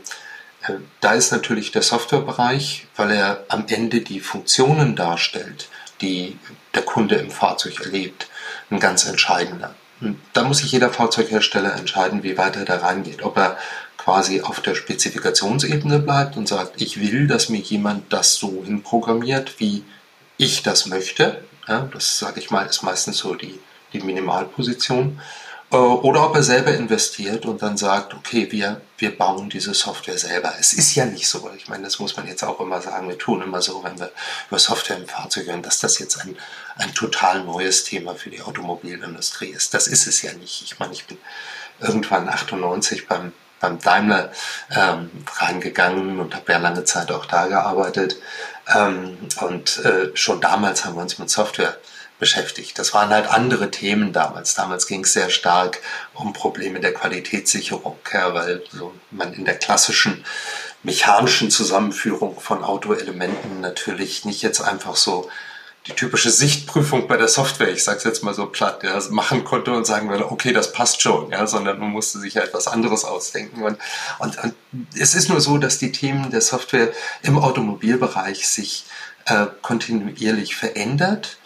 äh, 0.68 0.74
da 1.02 1.13
ist 1.13 1.32
natürlich 1.32 1.72
der 1.72 1.82
Softwarebereich, 1.82 2.88
weil 2.96 3.12
er 3.12 3.46
am 3.48 3.65
Ende 3.68 4.02
die 4.02 4.20
Funktionen 4.20 4.96
darstellt, 4.96 5.70
die 6.02 6.38
der 6.74 6.84
Kunde 6.84 7.15
im 7.15 7.32
Fahrzeug 7.32 7.82
erlebt, 7.82 8.28
ein 8.70 8.80
ganz 8.80 9.06
entscheidender. 9.06 9.76
Und 10.02 10.20
da 10.34 10.44
muss 10.44 10.60
sich 10.60 10.72
jeder 10.72 10.89
Fahrzeughersteller 10.89 11.76
entscheiden, 11.76 12.24
wie 12.24 12.38
weit 12.38 12.56
er 12.56 12.65
da 12.65 12.78
reingeht. 12.78 13.24
Ob 13.24 13.38
er 13.38 13.58
quasi 14.10 14.41
auf 14.41 14.60
der 14.60 14.74
Spezifikationsebene 14.74 16.00
bleibt 16.00 16.36
und 16.36 16.48
sagt, 16.48 16.82
ich 16.82 17.00
will, 17.00 17.28
dass 17.28 17.50
mir 17.50 17.60
jemand 17.60 18.12
das 18.12 18.34
so 18.34 18.63
hinprogrammiert, 18.65 19.60
wie 19.60 19.84
ich 20.38 20.63
das 20.63 20.88
möchte. 20.88 21.43
Ja, 21.67 21.88
das, 21.93 22.17
sage 22.17 22.39
ich 22.39 22.50
mal, 22.50 22.65
ist 22.65 22.82
meistens 22.82 23.19
so 23.19 23.36
die, 23.36 23.60
die 23.93 24.00
Minimalposition. 24.00 25.22
Äh, 25.72 25.76
oder 25.76 26.26
ob 26.26 26.36
er 26.36 26.41
selber 26.41 26.74
investiert 26.74 27.45
und 27.45 27.62
dann 27.62 27.78
sagt, 27.78 28.15
okay, 28.15 28.52
wir, 28.52 28.82
wir 28.98 29.15
bauen 29.15 29.48
diese 29.48 29.76
Software 29.76 30.17
selber. 30.17 30.54
Es 30.60 30.74
ist 30.74 30.95
ja 30.95 31.06
nicht 31.06 31.28
so, 31.28 31.48
ich 31.56 31.67
meine, 31.67 31.84
das 31.84 32.00
muss 32.00 32.17
man 32.17 32.26
jetzt 32.26 32.43
auch 32.43 32.60
immer 32.62 32.82
sagen, 32.82 33.10
wir 33.10 33.17
tun 33.19 33.43
immer 33.43 33.62
so, 33.62 33.84
wenn 33.84 34.00
wir 34.00 34.12
über 34.50 34.58
Software 34.58 34.98
im 34.98 35.08
Fahrzeug 35.08 35.45
hören, 35.45 35.62
dass 35.62 35.78
das 35.78 36.00
jetzt 36.00 36.17
ein, 36.22 36.36
ein 36.78 36.95
total 36.95 37.43
neues 37.43 37.84
Thema 37.84 38.15
für 38.15 38.32
die 38.32 38.41
Automobilindustrie 38.41 39.50
ist. 39.50 39.76
Das 39.76 39.86
ist 39.86 40.08
es 40.08 40.24
ja 40.24 40.34
nicht. 40.34 40.63
Ich 40.63 40.80
meine, 40.80 40.93
ich 40.93 41.06
bin 41.06 41.19
irgendwann 41.80 42.28
98 42.28 43.08
beim, 43.08 43.34
beim 43.60 43.80
Daimler 43.80 44.32
ähm, 44.76 45.10
reingegangen 45.38 46.19
und 46.19 46.36
habe 46.36 46.52
ja 46.52 46.58
lange 46.58 46.84
Zeit 46.84 47.12
auch 47.12 47.26
da 47.26 47.48
gearbeitet. 47.48 48.17
Ähm, 48.74 49.17
und 49.41 49.84
äh, 49.86 50.12
schon 50.15 50.41
damals 50.41 50.86
haben 50.86 50.95
wir 50.95 51.02
uns 51.02 51.19
mit 51.19 51.30
Software 51.30 51.78
beschäftigt. 52.19 52.78
Das 52.78 52.93
waren 52.93 53.10
halt 53.10 53.28
andere 53.28 53.72
Themen 53.72 54.12
damals. 54.13 54.54
Damals 54.54 54.88
ging 54.88 55.04
es 55.04 55.13
sehr 55.13 55.30
stark 55.30 55.80
um 56.13 56.34
Probleme 56.34 56.80
der 56.80 56.93
Qualitätssicherung, 56.93 57.98
ja, 58.13 58.34
weil 58.34 58.62
so 58.72 58.93
man 59.10 59.34
in 59.34 59.45
der 59.45 59.58
klassischen 59.58 60.26
mechanischen 60.84 61.50
Zusammenführung 61.50 62.39
von 62.39 62.63
Autoelementen 62.63 63.62
natürlich 63.62 64.26
nicht 64.26 64.41
jetzt 64.41 64.62
einfach 64.62 64.95
so 64.95 65.30
die 65.88 65.94
typische 65.94 66.30
Sichtprüfung 66.30 67.08
bei 67.08 67.18
der 67.18 67.28
Software, 67.28 67.72
ich 67.72 67.84
sage 67.84 68.00
es 68.00 68.04
jetzt 68.04 68.24
mal 68.24 68.34
so 68.34 68.46
platt, 68.46 68.84
ja, 68.84 69.00
machen 69.10 69.44
konnte 69.44 69.72
und 69.72 69.86
sagen 69.86 70.10
würde, 70.10 70.32
okay, 70.32 70.54
das 70.54 70.74
passt 70.74 71.02
schon, 71.02 71.32
ja, 71.32 71.48
sondern 71.48 71.80
man 71.80 71.89
musste 71.89 72.20
sich 72.20 72.36
ja 72.36 72.44
etwas 72.44 72.68
anderes 72.68 73.06
ausdenken. 73.06 73.63
Und, 73.63 73.78
und, 74.20 74.44
und 74.44 74.54
es 74.98 75.15
ist 75.15 75.30
nur 75.30 75.42
so, 75.42 75.58
dass 75.58 75.80
die 75.80 75.92
Themen 75.92 76.30
der 76.32 76.42
Software 76.42 76.92
im 77.24 77.39
Automobilbereich 77.39 78.48
sich 78.48 78.86
äh, 79.26 79.48
kontinuierlich 79.62 80.56
verändert 80.56 81.38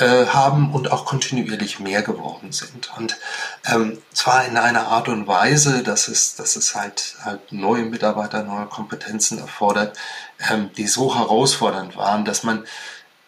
äh, 0.00 0.26
haben 0.26 0.72
und 0.72 0.90
auch 0.92 1.04
kontinuierlich 1.04 1.78
mehr 1.78 2.02
geworden 2.02 2.52
sind. 2.52 2.90
Und 2.96 3.18
ähm, 3.66 3.98
zwar 4.14 4.46
in 4.46 4.56
einer 4.56 4.88
Art 4.88 5.08
und 5.08 5.26
Weise, 5.26 5.82
dass 5.82 6.08
es, 6.08 6.36
dass 6.36 6.56
es 6.56 6.74
halt, 6.74 7.16
halt 7.22 7.52
neue 7.52 7.84
Mitarbeiter, 7.84 8.42
neue 8.42 8.66
Kompetenzen 8.66 9.38
erfordert, 9.38 9.98
ähm, 10.50 10.70
die 10.76 10.86
so 10.86 11.14
herausfordernd 11.14 11.96
waren, 11.96 12.24
dass 12.24 12.44
man 12.44 12.64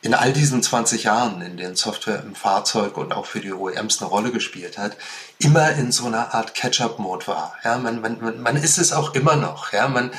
in 0.02 0.14
all 0.14 0.32
diesen 0.32 0.62
20 0.62 1.04
Jahren, 1.04 1.40
in 1.42 1.56
denen 1.56 1.76
Software 1.76 2.22
im 2.24 2.34
Fahrzeug 2.34 2.96
und 2.96 3.12
auch 3.12 3.24
für 3.24 3.40
die 3.40 3.52
OEMs 3.52 4.02
eine 4.02 4.10
Rolle 4.10 4.32
gespielt 4.32 4.76
hat, 4.76 4.96
immer 5.38 5.70
in 5.72 5.92
so 5.92 6.06
einer 6.06 6.34
Art 6.34 6.54
Catch-up-Mode 6.56 7.28
war. 7.28 7.54
Ja, 7.62 7.78
man, 7.78 8.00
man, 8.00 8.42
man 8.42 8.56
ist 8.56 8.78
es 8.78 8.92
auch 8.92 9.14
immer 9.14 9.36
noch. 9.36 9.72
Ja, 9.72 9.86
man, 9.86 10.10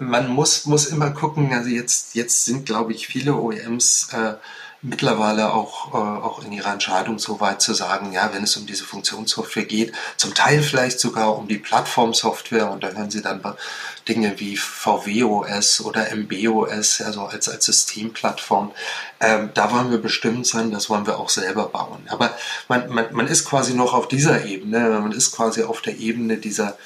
man 0.00 0.28
muss, 0.28 0.66
muss 0.66 0.86
immer 0.86 1.10
gucken. 1.10 1.52
Also 1.52 1.68
jetzt, 1.68 2.16
jetzt 2.16 2.44
sind, 2.44 2.66
glaube 2.66 2.92
ich, 2.92 3.06
viele 3.06 3.36
OEMs 3.36 4.08
äh, 4.12 4.34
mittlerweile 4.82 5.52
auch, 5.52 5.94
äh, 5.94 5.96
auch 5.96 6.44
in 6.44 6.50
ihrer 6.50 6.72
Entscheidung 6.72 7.20
so 7.20 7.40
weit 7.40 7.62
zu 7.62 7.72
sagen, 7.72 8.12
ja, 8.12 8.30
wenn 8.32 8.42
es 8.42 8.56
um 8.56 8.66
diese 8.66 8.84
Funktionssoftware 8.84 9.64
geht, 9.64 9.92
zum 10.16 10.34
Teil 10.34 10.60
vielleicht 10.60 10.98
sogar 10.98 11.36
um 11.36 11.46
die 11.46 11.58
Plattformsoftware 11.58 12.70
und 12.70 12.82
da 12.82 12.88
hören 12.88 13.10
Sie 13.10 13.22
dann 13.22 13.40
Dinge 14.08 14.40
wie 14.40 14.56
VWOS 14.56 15.82
oder 15.82 16.08
MBOS, 16.14 17.00
also 17.02 17.22
als, 17.22 17.48
als 17.48 17.64
Systemplattform. 17.64 18.72
Ähm, 19.20 19.50
da 19.54 19.70
wollen 19.70 19.92
wir 19.92 20.02
bestimmt 20.02 20.48
sein, 20.48 20.72
das 20.72 20.90
wollen 20.90 21.06
wir 21.06 21.18
auch 21.18 21.28
selber 21.28 21.68
bauen. 21.68 22.02
Aber 22.08 22.36
man, 22.66 22.88
man, 22.92 23.06
man 23.12 23.28
ist 23.28 23.44
quasi 23.44 23.74
noch 23.74 23.94
auf 23.94 24.08
dieser 24.08 24.44
Ebene, 24.44 24.80
man 25.00 25.12
ist 25.12 25.30
quasi 25.30 25.62
auf 25.62 25.80
der 25.80 25.96
Ebene 25.98 26.38
dieser, 26.38 26.76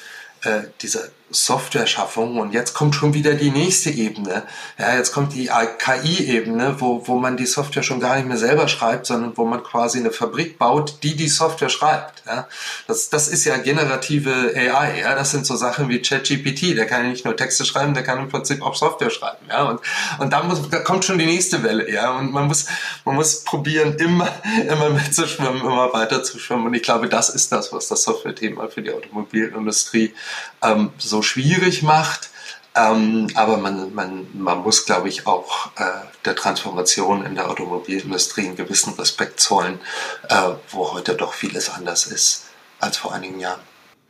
äh, 0.47 0.63
dieser 0.81 1.09
Software-Schaffung 1.31 2.39
und 2.39 2.53
jetzt 2.53 2.73
kommt 2.73 2.95
schon 2.95 3.13
wieder 3.13 3.35
die 3.35 3.51
nächste 3.51 3.91
Ebene. 3.91 4.45
Ja, 4.79 4.95
jetzt 4.97 5.13
kommt 5.13 5.35
die 5.35 5.51
KI-Ebene, 5.79 6.77
wo, 6.79 7.09
wo 7.09 7.17
man 7.17 7.37
die 7.37 7.47
Software 7.47 7.83
schon 7.83 7.99
gar 7.99 8.15
nicht 8.15 8.29
mehr 8.29 8.37
selber 8.37 8.69
schreibt, 8.69 9.07
sondern 9.07 9.37
wo 9.37 9.45
man 9.45 9.65
quasi 9.65 9.99
eine 9.99 10.13
Fabrik 10.13 10.57
baut, 10.57 11.03
die 11.03 11.17
die 11.17 11.29
Software 11.29 11.69
schreibt. 11.69 12.23
Ja, 12.27 12.47
das, 12.87 13.11
das 13.11 13.27
ist 13.27 13.45
ja 13.45 13.57
generative 13.57 14.53
AI. 14.55 15.01
Ja, 15.01 15.17
das 15.17 15.33
sind 15.33 15.47
so 15.47 15.57
Sachen 15.57 15.89
wie 15.89 16.01
ChatGPT. 16.01 16.77
Der 16.77 16.87
kann 16.87 17.03
ja 17.03 17.11
nicht 17.11 17.25
nur 17.25 17.37
Texte 17.37 17.65
schreiben, 17.65 17.95
der 17.95 18.05
kann 18.05 18.21
im 18.21 18.29
Prinzip 18.29 18.63
auch 18.63 18.77
Software 18.77 19.11
schreiben. 19.11 19.47
Ja, 19.49 19.65
und, 19.65 19.81
und 20.19 20.33
da, 20.33 20.45
muss, 20.45 20.69
da 20.71 20.79
kommt 20.79 21.05
schon 21.05 21.19
die 21.19 21.27
nächste 21.27 21.65
Welle. 21.65 21.91
Ja, 21.91 22.13
und 22.13 22.33
man 22.33 22.47
muss, 22.47 22.67
man 23.05 23.17
muss 23.17 23.43
probieren, 23.43 23.97
immer, 23.97 24.29
immer 24.69 24.91
mitzuschwimmen, 24.91 25.61
immer 25.61 25.93
weiter 25.93 26.23
zu 26.23 26.39
schwimmen. 26.39 26.67
Und 26.67 26.75
ich 26.75 26.85
glaube, 26.85 27.09
das 27.09 27.31
ist 27.31 27.51
das, 27.51 27.73
was 27.73 27.89
das 27.89 28.05
Software-Thema 28.05 28.69
für 28.69 28.83
die 28.83 28.93
Automobilindustrie 28.93 30.15
ähm, 30.63 30.91
so 30.99 31.23
schwierig 31.23 31.83
macht. 31.83 32.31
Ähm, 32.75 33.29
aber 33.35 33.57
man, 33.57 33.95
man, 33.95 34.27
man 34.35 34.59
muss, 34.59 34.85
glaube 34.85 35.09
ich, 35.09 35.27
auch 35.27 35.71
äh, 35.77 35.85
der 36.27 36.37
Transformation 36.37 37.25
in 37.25 37.35
der 37.35 37.51
Automobilindustrie 37.51 38.49
einen 38.49 38.57
gewissen 38.57 38.93
Respekt 38.95 39.41
zollen, 39.41 39.81
äh, 40.29 40.51
wo 40.69 40.93
heute 40.93 41.15
doch 41.15 41.33
vieles 41.33 41.71
anders 41.71 42.07
ist 42.07 42.45
als 42.79 42.99
vor 42.99 43.15
einigen 43.15 43.41
Jahren. 43.41 43.61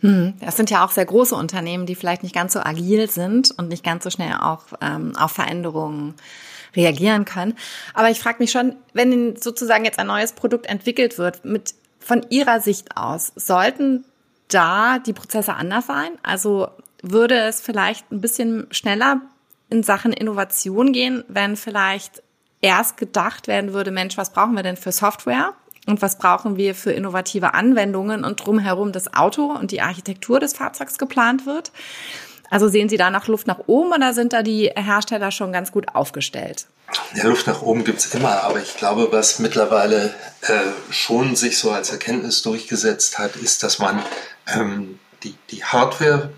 Hm, 0.00 0.34
das 0.40 0.56
sind 0.56 0.70
ja 0.70 0.84
auch 0.84 0.90
sehr 0.90 1.06
große 1.06 1.34
Unternehmen, 1.34 1.86
die 1.86 1.94
vielleicht 1.94 2.22
nicht 2.22 2.34
ganz 2.34 2.52
so 2.52 2.60
agil 2.60 3.08
sind 3.08 3.52
und 3.56 3.68
nicht 3.68 3.84
ganz 3.84 4.04
so 4.04 4.10
schnell 4.10 4.34
auch 4.34 4.64
ähm, 4.82 5.14
auf 5.16 5.32
Veränderungen 5.32 6.14
reagieren 6.74 7.24
können. 7.24 7.54
Aber 7.94 8.10
ich 8.10 8.20
frage 8.20 8.38
mich 8.40 8.50
schon, 8.50 8.76
wenn 8.92 9.36
sozusagen 9.36 9.84
jetzt 9.84 9.98
ein 9.98 10.08
neues 10.08 10.32
Produkt 10.32 10.66
entwickelt 10.66 11.18
wird, 11.18 11.44
mit 11.44 11.74
von 11.98 12.26
Ihrer 12.30 12.60
Sicht 12.60 12.96
aus, 12.96 13.32
sollten 13.34 14.04
da 14.48 14.98
die 14.98 15.12
Prozesse 15.12 15.54
anders 15.54 15.86
sein? 15.86 16.12
Also 16.22 16.68
würde 17.02 17.38
es 17.38 17.60
vielleicht 17.60 18.10
ein 18.12 18.20
bisschen 18.20 18.66
schneller 18.70 19.20
in 19.70 19.82
Sachen 19.82 20.12
Innovation 20.12 20.92
gehen, 20.92 21.24
wenn 21.28 21.56
vielleicht 21.56 22.22
erst 22.60 22.96
gedacht 22.96 23.48
werden 23.48 23.72
würde, 23.72 23.90
Mensch, 23.90 24.16
was 24.16 24.32
brauchen 24.32 24.54
wir 24.54 24.62
denn 24.62 24.76
für 24.76 24.92
Software? 24.92 25.54
Und 25.86 26.02
was 26.02 26.18
brauchen 26.18 26.56
wir 26.56 26.74
für 26.74 26.90
innovative 26.90 27.54
Anwendungen 27.54 28.24
und 28.24 28.44
drumherum 28.44 28.90
das 28.90 29.14
Auto 29.14 29.52
und 29.52 29.70
die 29.70 29.80
Architektur 29.80 30.40
des 30.40 30.52
Fahrzeugs 30.52 30.98
geplant 30.98 31.46
wird? 31.46 31.70
Also 32.50 32.68
sehen 32.68 32.88
Sie 32.88 32.96
da 32.96 33.10
noch 33.10 33.28
Luft 33.28 33.46
nach 33.46 33.60
oben 33.66 33.92
oder 33.92 34.12
sind 34.12 34.32
da 34.32 34.42
die 34.42 34.70
Hersteller 34.74 35.30
schon 35.30 35.52
ganz 35.52 35.72
gut 35.72 35.94
aufgestellt? 35.94 36.66
Ja, 37.14 37.28
Luft 37.28 37.46
nach 37.46 37.62
oben 37.62 37.84
gibt's 37.84 38.14
immer, 38.14 38.42
aber 38.42 38.60
ich 38.60 38.76
glaube, 38.76 39.08
was 39.10 39.38
mittlerweile 39.38 40.14
äh, 40.42 40.92
schon 40.92 41.34
sich 41.34 41.58
so 41.58 41.70
als 41.70 41.90
Erkenntnis 41.90 42.42
durchgesetzt 42.42 43.18
hat, 43.18 43.36
ist, 43.36 43.62
dass 43.62 43.78
man 43.78 44.00
ähm, 44.46 44.98
die, 45.22 45.34
die 45.50 45.64
Hardware 45.64 46.30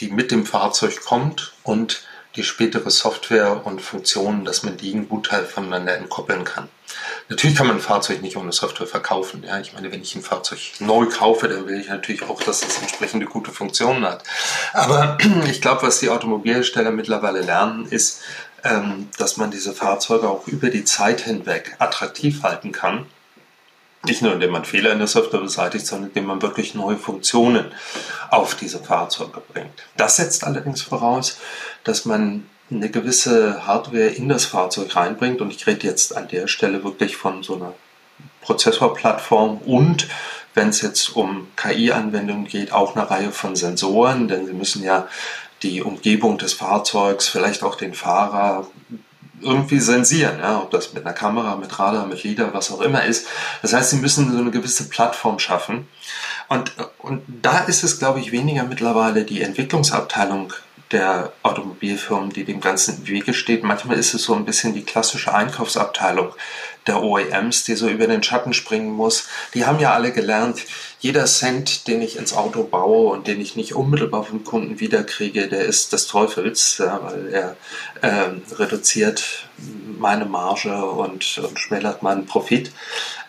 die 0.00 0.10
mit 0.10 0.30
dem 0.30 0.46
Fahrzeug 0.46 1.02
kommt 1.04 1.52
und 1.62 2.02
die 2.36 2.44
spätere 2.44 2.90
Software 2.90 3.66
und 3.66 3.82
Funktionen, 3.82 4.44
dass 4.44 4.62
man 4.62 4.76
die 4.76 4.92
einen 4.92 5.08
Gutteil 5.08 5.44
voneinander 5.44 5.96
entkoppeln 5.96 6.44
kann. 6.44 6.68
Natürlich 7.28 7.56
kann 7.56 7.66
man 7.66 7.76
ein 7.76 7.82
Fahrzeug 7.82 8.22
nicht 8.22 8.36
ohne 8.36 8.52
Software 8.52 8.86
verkaufen. 8.86 9.44
Ja, 9.46 9.58
ich 9.60 9.72
meine, 9.72 9.90
wenn 9.92 10.02
ich 10.02 10.14
ein 10.14 10.22
Fahrzeug 10.22 10.58
neu 10.78 11.06
kaufe, 11.06 11.48
dann 11.48 11.66
will 11.66 11.80
ich 11.80 11.88
natürlich 11.88 12.22
auch, 12.22 12.42
dass 12.42 12.62
es 12.62 12.78
entsprechende 12.78 13.26
gute 13.26 13.50
Funktionen 13.50 14.04
hat. 14.04 14.22
Aber 14.72 15.18
ich 15.50 15.60
glaube, 15.60 15.82
was 15.82 15.98
die 16.00 16.08
Automobilhersteller 16.08 16.92
mittlerweile 16.92 17.40
lernen, 17.40 17.86
ist, 17.86 18.22
ähm, 18.62 19.08
dass 19.18 19.36
man 19.36 19.50
diese 19.50 19.72
Fahrzeuge 19.72 20.28
auch 20.28 20.46
über 20.46 20.70
die 20.70 20.84
Zeit 20.84 21.20
hinweg 21.22 21.76
attraktiv 21.78 22.42
halten 22.42 22.72
kann. 22.72 23.06
Nicht 24.04 24.22
nur, 24.22 24.32
indem 24.32 24.52
man 24.52 24.64
Fehler 24.64 24.92
in 24.92 24.98
der 24.98 25.08
Software 25.08 25.40
beseitigt, 25.40 25.86
sondern 25.86 26.08
indem 26.08 26.26
man 26.26 26.42
wirklich 26.42 26.74
neue 26.74 26.96
Funktionen 26.96 27.66
auf 28.30 28.54
diese 28.54 28.78
Fahrzeuge 28.78 29.42
bringt. 29.52 29.84
Das 29.96 30.16
setzt 30.16 30.44
allerdings 30.44 30.80
voraus, 30.80 31.38
dass 31.84 32.06
man 32.06 32.48
eine 32.70 32.88
gewisse 32.88 33.66
Hardware 33.66 34.06
in 34.06 34.28
das 34.28 34.46
Fahrzeug 34.46 34.94
reinbringt. 34.96 35.40
Und 35.40 35.52
ich 35.52 35.66
rede 35.66 35.86
jetzt 35.86 36.16
an 36.16 36.28
der 36.28 36.46
Stelle 36.46 36.82
wirklich 36.84 37.16
von 37.16 37.42
so 37.42 37.56
einer 37.56 37.74
Prozessorplattform 38.40 39.58
und 39.58 40.08
wenn 40.54 40.70
es 40.70 40.82
jetzt 40.82 41.14
um 41.14 41.48
KI-Anwendungen 41.56 42.46
geht, 42.46 42.72
auch 42.72 42.96
eine 42.96 43.08
Reihe 43.08 43.30
von 43.30 43.54
Sensoren, 43.54 44.28
denn 44.28 44.46
sie 44.46 44.52
müssen 44.52 44.82
ja 44.82 45.06
die 45.62 45.82
Umgebung 45.82 46.38
des 46.38 46.54
Fahrzeugs, 46.54 47.28
vielleicht 47.28 47.62
auch 47.62 47.76
den 47.76 47.94
Fahrer 47.94 48.66
irgendwie 49.42 49.80
sensieren, 49.80 50.38
ja, 50.40 50.58
ob 50.58 50.70
das 50.70 50.92
mit 50.92 51.04
einer 51.04 51.14
Kamera, 51.14 51.56
mit 51.56 51.78
Radar, 51.78 52.06
mit 52.06 52.22
LIDAR, 52.22 52.52
was 52.52 52.70
auch 52.70 52.80
immer 52.80 53.04
ist. 53.04 53.26
Das 53.62 53.72
heißt, 53.72 53.90
sie 53.90 53.96
müssen 53.96 54.32
so 54.32 54.38
eine 54.38 54.50
gewisse 54.50 54.88
Plattform 54.88 55.38
schaffen. 55.38 55.88
Und, 56.48 56.72
und 56.98 57.22
da 57.26 57.60
ist 57.60 57.84
es, 57.84 57.98
glaube 57.98 58.20
ich, 58.20 58.32
weniger 58.32 58.64
mittlerweile 58.64 59.24
die 59.24 59.42
Entwicklungsabteilung 59.42 60.52
der 60.92 61.32
Automobilfirmen, 61.42 62.30
die 62.30 62.44
dem 62.44 62.60
Ganzen 62.60 62.98
im 62.98 63.08
Wege 63.08 63.34
steht. 63.34 63.62
Manchmal 63.62 63.98
ist 63.98 64.14
es 64.14 64.24
so 64.24 64.34
ein 64.34 64.44
bisschen 64.44 64.74
die 64.74 64.84
klassische 64.84 65.32
Einkaufsabteilung 65.32 66.34
der 66.86 67.02
OEMs, 67.02 67.64
die 67.64 67.74
so 67.74 67.88
über 67.88 68.06
den 68.06 68.22
Schatten 68.22 68.52
springen 68.52 68.90
muss. 68.90 69.28
Die 69.54 69.66
haben 69.66 69.78
ja 69.78 69.92
alle 69.92 70.12
gelernt, 70.12 70.62
jeder 70.98 71.26
Cent, 71.26 71.86
den 71.86 72.02
ich 72.02 72.16
ins 72.16 72.32
Auto 72.32 72.64
baue 72.64 73.12
und 73.12 73.26
den 73.26 73.40
ich 73.40 73.54
nicht 73.54 73.74
unmittelbar 73.74 74.24
vom 74.24 74.44
Kunden 74.44 74.80
wiederkriege, 74.80 75.48
der 75.48 75.64
ist 75.64 75.92
des 75.92 76.06
Teufels, 76.06 76.80
weil 76.80 77.28
er 77.32 77.56
äh, 78.02 78.54
reduziert 78.54 79.48
meine 79.98 80.24
Marge 80.24 80.84
und, 80.84 81.38
und 81.38 81.58
schmälert 81.58 82.02
meinen 82.02 82.26
Profit. 82.26 82.72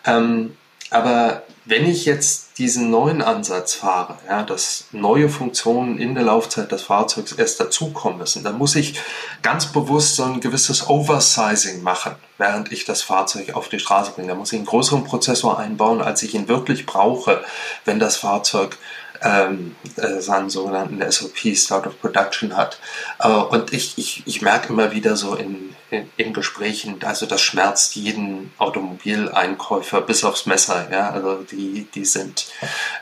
Ähm, 0.04 0.56
aber 0.92 1.42
wenn 1.64 1.86
ich 1.86 2.04
jetzt 2.06 2.58
diesen 2.58 2.90
neuen 2.90 3.22
Ansatz 3.22 3.74
fahre, 3.74 4.18
ja, 4.28 4.42
dass 4.42 4.86
neue 4.90 5.28
Funktionen 5.28 5.98
in 5.98 6.14
der 6.14 6.24
Laufzeit 6.24 6.72
des 6.72 6.82
Fahrzeugs 6.82 7.32
erst 7.32 7.60
dazukommen 7.60 8.18
müssen, 8.18 8.42
dann 8.42 8.58
muss 8.58 8.74
ich 8.74 9.00
ganz 9.42 9.66
bewusst 9.66 10.16
so 10.16 10.24
ein 10.24 10.40
gewisses 10.40 10.88
Oversizing 10.88 11.82
machen, 11.82 12.16
während 12.36 12.72
ich 12.72 12.84
das 12.84 13.02
Fahrzeug 13.02 13.54
auf 13.54 13.68
die 13.68 13.78
Straße 13.78 14.12
bringe. 14.12 14.28
Da 14.28 14.34
muss 14.34 14.52
ich 14.52 14.58
einen 14.58 14.66
größeren 14.66 15.04
Prozessor 15.04 15.58
einbauen, 15.58 16.02
als 16.02 16.22
ich 16.22 16.34
ihn 16.34 16.48
wirklich 16.48 16.84
brauche, 16.84 17.44
wenn 17.84 18.00
das 18.00 18.16
Fahrzeug 18.16 18.76
ähm, 19.22 19.76
äh, 19.96 20.20
seinen 20.20 20.50
sogenannten 20.50 21.00
SOP, 21.10 21.56
Start 21.56 21.86
of 21.86 22.00
Production 22.00 22.56
hat. 22.56 22.78
Äh, 23.20 23.28
und 23.28 23.72
ich, 23.72 23.96
ich, 23.98 24.24
ich 24.26 24.42
merke 24.42 24.72
immer 24.72 24.90
wieder 24.92 25.14
so 25.14 25.36
in, 25.36 25.74
in, 26.16 26.32
Gesprächen, 26.32 26.98
also 27.04 27.26
das 27.26 27.42
schmerzt 27.42 27.94
jeden 27.94 28.52
Automobileinkäufer 28.58 30.00
bis 30.00 30.24
aufs 30.24 30.46
Messer. 30.46 30.88
Ja? 30.90 31.10
Also 31.10 31.42
die, 31.42 31.86
die, 31.94 32.04
sind, 32.04 32.46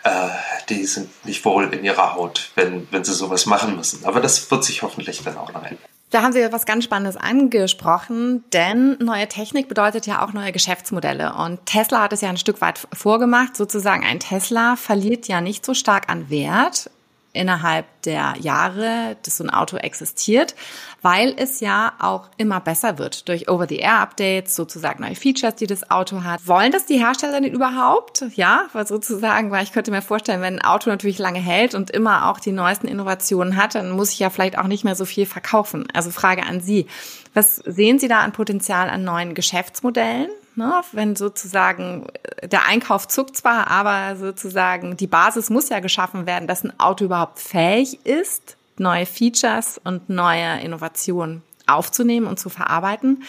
äh, 0.05 0.29
die 0.69 0.85
sind 0.87 1.09
nicht 1.25 1.45
wohl 1.45 1.73
in 1.73 1.85
ihrer 1.85 2.15
Haut, 2.15 2.51
wenn, 2.57 2.89
wenn 2.91 3.05
sie 3.05 3.15
sowas 3.15 3.47
machen 3.47 3.77
müssen. 3.77 4.05
Aber 4.05 4.21
das 4.21 4.51
wird 4.51 4.65
sich 4.65 4.83
hoffentlich 4.83 5.23
dann 5.23 5.37
auch 5.37 5.53
noch 5.53 5.63
ändern. 5.63 5.79
Da 6.11 6.23
haben 6.23 6.33
Sie 6.33 6.45
was 6.53 6.67
ganz 6.67 6.83
Spannendes 6.83 7.17
angesprochen, 7.17 8.43
denn 8.53 8.99
neue 8.99 9.29
Technik 9.29 9.69
bedeutet 9.69 10.09
ja 10.09 10.25
auch 10.25 10.33
neue 10.33 10.51
Geschäftsmodelle. 10.51 11.35
Und 11.35 11.65
Tesla 11.67 12.03
hat 12.03 12.13
es 12.13 12.21
ja 12.21 12.29
ein 12.29 12.37
Stück 12.37 12.61
weit 12.61 12.81
vorgemacht. 12.93 13.57
Sozusagen 13.57 14.05
ein 14.05 14.19
Tesla 14.19 14.75
verliert 14.75 15.29
ja 15.29 15.41
nicht 15.41 15.65
so 15.65 15.73
stark 15.73 16.11
an 16.11 16.29
Wert 16.29 16.91
innerhalb 17.33 17.87
der 18.03 18.35
Jahre, 18.41 19.17
dass 19.23 19.37
so 19.37 19.45
ein 19.45 19.51
Auto 19.51 19.77
existiert, 19.77 20.55
weil 21.03 21.35
es 21.37 21.61
ja 21.61 21.93
auch 22.01 22.29
immer 22.37 22.61
besser 22.61 22.99
wird 22.99 23.29
durch 23.29 23.49
Over-the-Air-Updates, 23.49 24.57
sozusagen 24.57 25.03
neue 25.03 25.15
Features, 25.15 25.55
die 25.55 25.67
das 25.67 25.91
Auto 25.91 26.25
hat. 26.25 26.47
Wollen 26.47 26.73
das 26.73 26.87
die 26.87 26.99
Hersteller 26.99 27.41
denn 27.41 27.53
überhaupt? 27.53 28.25
Ja, 28.35 28.67
weil 28.73 28.87
sozusagen, 28.87 29.51
weil 29.51 29.63
ich 29.63 29.73
könnte 29.73 29.91
mir 29.91 30.03
vorstellen, 30.03 30.43
wenn 30.43 30.59
ein 30.59 30.65
Auto 30.65 30.91
natürlich 30.91 31.19
lange 31.19 31.41
hält 31.41 31.75
und 31.75 31.91
immer 31.91 32.29
auch 32.29 32.41
die 32.41 32.53
neuesten 32.53 32.89
Innovationen 32.89 33.57
hat, 33.57 33.77
dann 33.77 33.93
muss 33.93 34.13
ich 34.13 34.19
ja 34.19 34.31
vielleicht 34.31 34.59
auch 34.59 34.67
nicht 34.67 34.85
mehr 34.85 34.97
so 34.97 35.05
viel 35.05 35.27
verkaufen. 35.27 35.87
Also 35.95 36.11
Frage 36.11 36.43
an 36.43 36.61
Sie. 36.61 36.87
Was 37.33 37.57
sehen 37.57 37.99
Sie 37.99 38.09
da 38.09 38.21
an 38.21 38.33
Potenzial 38.33 38.91
an 38.91 39.05
neuen 39.05 39.35
Geschäftsmodellen? 39.35 40.31
Ne? 40.57 40.83
Wenn 40.93 41.17
sozusagen 41.17 42.07
äh, 42.23 42.49
der 42.49 42.67
Einkauf 42.67 43.09
zuckt 43.09 43.37
zwar, 43.37 43.69
aber 43.69 44.17
sozusagen 44.17 44.97
die 44.97 45.07
Basis 45.07 45.51
muss 45.51 45.69
ja 45.69 45.81
geschaffen 45.81 46.27
werden, 46.27 46.49
dass 46.49 46.65
ein 46.65 46.79
Auto 46.79 47.05
überhaupt 47.05 47.39
fähig 47.39 48.05
ist, 48.05 48.57
neue 48.77 49.07
Features 49.07 49.81
und 49.85 50.09
neue 50.09 50.61
Innovationen 50.61 51.43
aufzunehmen 51.67 52.27
und 52.27 52.39
zu 52.39 52.49
verarbeiten. 52.49 53.23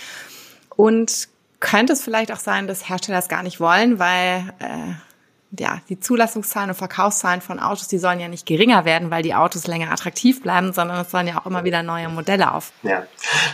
Und 0.75 1.27
könnte 1.59 1.93
es 1.93 2.01
vielleicht 2.01 2.31
auch 2.31 2.39
sein, 2.39 2.67
dass 2.67 2.89
Hersteller 2.89 3.19
es 3.19 3.29
gar 3.29 3.43
nicht 3.43 3.59
wollen, 3.59 3.99
weil 3.99 4.53
äh, 4.59 4.93
ja, 5.59 5.81
die 5.89 5.99
Zulassungszahlen 5.99 6.69
und 6.69 6.75
Verkaufszahlen 6.75 7.41
von 7.41 7.59
Autos, 7.59 7.87
die 7.87 7.97
sollen 7.97 8.19
ja 8.19 8.27
nicht 8.27 8.45
geringer 8.45 8.85
werden, 8.85 9.11
weil 9.11 9.21
die 9.21 9.35
Autos 9.35 9.67
länger 9.67 9.91
attraktiv 9.91 10.41
bleiben, 10.41 10.73
sondern 10.73 11.01
es 11.01 11.11
sollen 11.11 11.27
ja 11.27 11.39
auch 11.39 11.45
immer 11.45 11.63
wieder 11.63 11.83
neue 11.83 12.09
Modelle 12.09 12.53
auf. 12.53 12.71
Ja, 12.83 13.05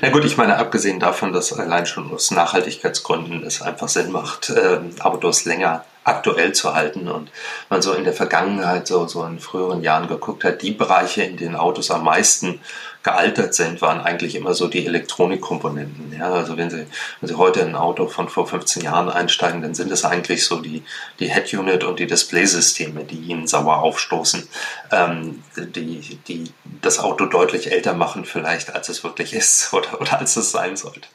na 0.02 0.10
gut, 0.10 0.24
ich 0.26 0.38
meine, 0.38 0.58
abgesehen 0.58 1.00
davon, 1.00 1.34
dass 1.34 1.52
allein 1.54 1.86
schon 1.86 2.12
aus 2.12 2.32
Nachhaltigkeitsgründen 2.32 3.44
es 3.44 3.62
einfach 3.62 3.88
Sinn 3.88 4.12
macht, 4.12 4.50
äh, 4.50 4.80
Autos 5.00 5.46
länger 5.46 5.86
aktuell 6.08 6.54
zu 6.54 6.74
halten 6.74 7.08
und 7.08 7.30
man 7.70 7.82
so 7.82 7.94
in 7.94 8.04
der 8.04 8.14
Vergangenheit, 8.14 8.88
so, 8.88 9.08
so 9.08 9.26
in 9.26 9.40
früheren 9.40 9.84
Jahren 9.84 10.08
geguckt 10.08 10.44
hat, 10.44 10.62
die 10.62 10.72
Bereiche, 10.72 11.24
in 11.24 11.38
denen 11.38 11.56
Autos 11.56 11.92
am 11.92 12.04
meisten 12.04 12.62
gealtert 13.04 13.54
sind, 13.54 13.82
waren 13.82 14.02
eigentlich 14.02 14.36
immer 14.36 14.54
so 14.54 14.68
die 14.68 14.86
Elektronikkomponenten. 14.86 16.14
Ja, 16.18 16.32
also 16.34 16.58
wenn 16.58 16.70
Sie, 16.70 16.88
wenn 17.22 17.30
Sie 17.30 17.36
heute 17.36 17.62
in 17.62 17.70
ein 17.70 17.76
Auto 17.76 18.08
von 18.08 18.28
vor 18.28 18.48
15 18.48 18.84
Jahren 18.84 19.10
einsteigen, 19.10 19.62
dann 19.62 19.76
sind 19.76 19.92
es 19.92 20.04
eigentlich 20.04 20.46
so 20.46 20.60
die, 20.60 20.84
die 21.20 21.32
Head-Unit 21.32 21.84
und 21.84 22.00
die 22.00 22.08
Displaysysteme, 22.08 23.04
die 23.04 23.20
Ihnen 23.20 23.48
sauer 23.48 23.78
aufstoßen, 23.78 24.48
ähm, 24.92 25.44
die, 25.56 26.20
die 26.28 26.52
das 26.82 27.00
Auto 27.00 27.26
deutlich 27.26 27.72
älter 27.72 27.94
machen 27.94 28.26
vielleicht, 28.26 28.76
als 28.76 28.90
es 28.90 29.04
wirklich 29.04 29.34
ist 29.34 29.74
oder, 29.74 30.02
oder 30.02 30.20
als 30.20 30.36
es 30.36 30.52
sein 30.52 30.76
sollte. 30.76 31.08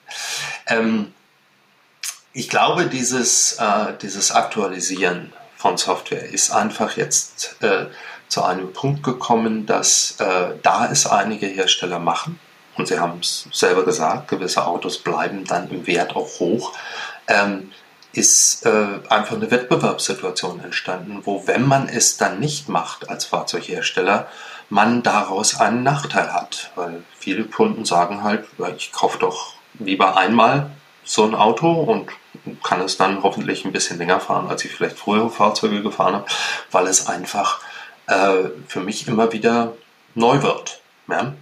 Ähm, 0.66 1.12
ich 2.32 2.48
glaube, 2.48 2.86
dieses, 2.86 3.58
äh, 3.58 3.94
dieses 4.00 4.32
Aktualisieren 4.32 5.32
von 5.56 5.76
Software 5.76 6.28
ist 6.28 6.50
einfach 6.50 6.96
jetzt 6.96 7.56
äh, 7.62 7.86
zu 8.28 8.42
einem 8.42 8.72
Punkt 8.72 9.02
gekommen, 9.02 9.66
dass 9.66 10.16
äh, 10.18 10.54
da 10.62 10.88
es 10.90 11.06
einige 11.06 11.46
Hersteller 11.46 11.98
machen, 11.98 12.38
und 12.76 12.88
sie 12.88 12.98
haben 12.98 13.18
es 13.20 13.46
selber 13.52 13.84
gesagt, 13.84 14.28
gewisse 14.28 14.66
Autos 14.66 14.98
bleiben 14.98 15.44
dann 15.44 15.68
im 15.70 15.86
Wert 15.86 16.16
auch 16.16 16.40
hoch, 16.40 16.72
ähm, 17.28 17.70
ist 18.14 18.64
äh, 18.66 18.86
einfach 19.08 19.36
eine 19.36 19.50
Wettbewerbssituation 19.50 20.64
entstanden, 20.64 21.20
wo 21.24 21.46
wenn 21.46 21.66
man 21.66 21.88
es 21.88 22.16
dann 22.16 22.40
nicht 22.40 22.68
macht 22.68 23.08
als 23.08 23.26
Fahrzeughersteller, 23.26 24.28
man 24.68 25.02
daraus 25.02 25.60
einen 25.60 25.82
Nachteil 25.82 26.32
hat. 26.32 26.70
Weil 26.74 27.02
viele 27.18 27.44
Kunden 27.44 27.84
sagen 27.84 28.22
halt, 28.22 28.46
ich 28.76 28.92
kaufe 28.92 29.18
doch 29.18 29.54
lieber 29.78 30.16
einmal 30.16 30.70
so 31.04 31.24
ein 31.24 31.34
Auto 31.34 31.70
und 31.70 32.08
kann 32.62 32.80
es 32.80 32.96
dann 32.96 33.22
hoffentlich 33.22 33.64
ein 33.64 33.72
bisschen 33.72 33.98
länger 33.98 34.20
fahren, 34.20 34.48
als 34.48 34.64
ich 34.64 34.72
vielleicht 34.72 34.98
frühere 34.98 35.30
Fahrzeuge 35.30 35.82
gefahren 35.82 36.14
habe, 36.14 36.26
weil 36.70 36.86
es 36.86 37.06
einfach 37.06 37.60
äh, 38.06 38.48
für 38.66 38.80
mich 38.80 39.06
immer 39.06 39.32
wieder 39.32 39.74
neu 40.14 40.42
wird. 40.42 40.80
Ja. 41.08 41.34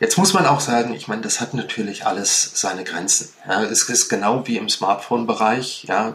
Jetzt 0.00 0.18
muss 0.18 0.34
man 0.34 0.46
auch 0.46 0.60
sagen, 0.60 0.92
ich 0.94 1.08
meine, 1.08 1.22
das 1.22 1.40
hat 1.40 1.54
natürlich 1.54 2.06
alles 2.06 2.52
seine 2.54 2.84
Grenzen. 2.84 3.32
Ja. 3.48 3.62
Es 3.62 3.88
ist 3.88 4.08
genau 4.08 4.46
wie 4.46 4.56
im 4.56 4.68
Smartphone-Bereich. 4.68 5.84
Ja. 5.84 6.14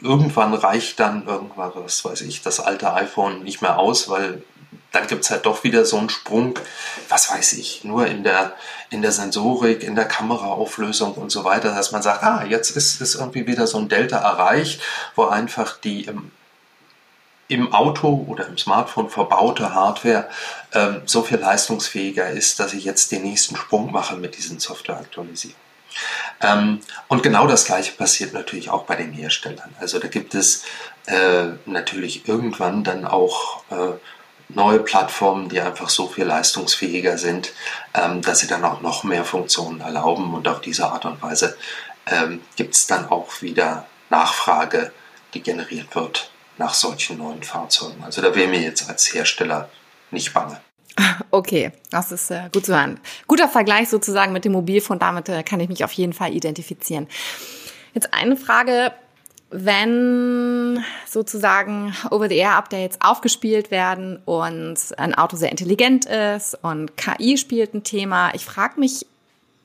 Irgendwann 0.00 0.54
reicht 0.54 1.00
dann 1.00 1.26
irgendwann, 1.26 1.72
was 1.74 2.04
weiß 2.04 2.22
ich, 2.22 2.42
das 2.42 2.60
alte 2.60 2.92
iPhone 2.92 3.42
nicht 3.42 3.62
mehr 3.62 3.78
aus, 3.78 4.08
weil 4.08 4.42
dann 4.94 5.06
gibt 5.06 5.24
es 5.24 5.30
halt 5.30 5.46
doch 5.46 5.64
wieder 5.64 5.84
so 5.84 5.98
einen 5.98 6.08
Sprung, 6.08 6.58
was 7.08 7.30
weiß 7.30 7.54
ich, 7.54 7.84
nur 7.84 8.06
in 8.06 8.22
der, 8.22 8.54
in 8.90 9.02
der 9.02 9.12
Sensorik, 9.12 9.82
in 9.82 9.94
der 9.94 10.06
Kameraauflösung 10.06 11.14
und 11.14 11.30
so 11.30 11.44
weiter, 11.44 11.74
dass 11.74 11.92
man 11.92 12.02
sagt, 12.02 12.22
ah, 12.22 12.44
jetzt 12.48 12.70
ist, 12.70 13.00
ist 13.00 13.16
irgendwie 13.16 13.46
wieder 13.46 13.66
so 13.66 13.78
ein 13.78 13.88
Delta 13.88 14.18
erreicht, 14.18 14.80
wo 15.14 15.24
einfach 15.24 15.78
die 15.78 16.04
im 16.04 16.30
im 17.48 17.74
Auto 17.74 18.24
oder 18.26 18.46
im 18.46 18.56
Smartphone 18.56 19.10
verbaute 19.10 19.74
Hardware 19.74 20.28
ähm, 20.72 21.02
so 21.04 21.22
viel 21.22 21.38
leistungsfähiger 21.38 22.30
ist, 22.30 22.58
dass 22.58 22.72
ich 22.72 22.84
jetzt 22.84 23.12
den 23.12 23.22
nächsten 23.22 23.54
Sprung 23.54 23.92
mache 23.92 24.16
mit 24.16 24.38
diesen 24.38 24.60
Softwareaktualisierungen. 24.60 25.62
Ähm, 26.40 26.80
und 27.08 27.22
genau 27.22 27.46
das 27.46 27.66
gleiche 27.66 27.92
passiert 27.92 28.32
natürlich 28.32 28.70
auch 28.70 28.84
bei 28.84 28.96
den 28.96 29.12
Herstellern. 29.12 29.74
Also 29.78 29.98
da 29.98 30.08
gibt 30.08 30.34
es 30.34 30.64
äh, 31.06 31.48
natürlich 31.66 32.26
irgendwann 32.26 32.82
dann 32.82 33.04
auch 33.04 33.62
äh, 33.70 33.92
neue 34.54 34.80
Plattformen, 34.80 35.48
die 35.48 35.60
einfach 35.60 35.88
so 35.88 36.08
viel 36.08 36.24
leistungsfähiger 36.24 37.18
sind, 37.18 37.52
ähm, 37.94 38.22
dass 38.22 38.40
sie 38.40 38.46
dann 38.46 38.64
auch 38.64 38.80
noch 38.80 39.04
mehr 39.04 39.24
Funktionen 39.24 39.80
erlauben. 39.80 40.34
Und 40.34 40.48
auf 40.48 40.60
diese 40.60 40.86
Art 40.86 41.04
und 41.04 41.22
Weise 41.22 41.56
ähm, 42.06 42.40
gibt 42.56 42.74
es 42.74 42.86
dann 42.86 43.08
auch 43.08 43.42
wieder 43.42 43.86
Nachfrage, 44.10 44.92
die 45.34 45.42
generiert 45.42 45.94
wird 45.94 46.30
nach 46.58 46.74
solchen 46.74 47.18
neuen 47.18 47.42
Fahrzeugen. 47.42 48.02
Also 48.04 48.22
da 48.22 48.34
wäre 48.34 48.48
mir 48.48 48.60
jetzt 48.60 48.88
als 48.88 49.12
Hersteller 49.12 49.68
nicht 50.10 50.32
bange. 50.32 50.60
Okay, 51.30 51.72
das 51.90 52.12
ist 52.12 52.30
äh, 52.30 52.48
gut 52.52 52.66
zu 52.66 52.72
hören. 52.72 53.00
Guter 53.26 53.48
Vergleich 53.48 53.88
sozusagen 53.88 54.32
mit 54.32 54.44
dem 54.44 54.52
Mobilfon, 54.52 55.00
damit 55.00 55.28
äh, 55.28 55.42
kann 55.42 55.58
ich 55.58 55.68
mich 55.68 55.82
auf 55.82 55.90
jeden 55.90 56.12
Fall 56.12 56.32
identifizieren. 56.32 57.08
Jetzt 57.92 58.14
eine 58.14 58.36
Frage, 58.36 58.92
wenn 59.50 60.82
sozusagen 61.06 61.94
Over-the-Air-Updates 62.10 62.98
aufgespielt 63.00 63.70
werden 63.70 64.18
und 64.24 64.76
ein 64.96 65.14
Auto 65.14 65.36
sehr 65.36 65.50
intelligent 65.50 66.06
ist 66.06 66.58
und 66.62 66.96
KI 66.96 67.36
spielt 67.38 67.74
ein 67.74 67.84
Thema, 67.84 68.34
ich 68.34 68.44
frage 68.44 68.80
mich, 68.80 69.06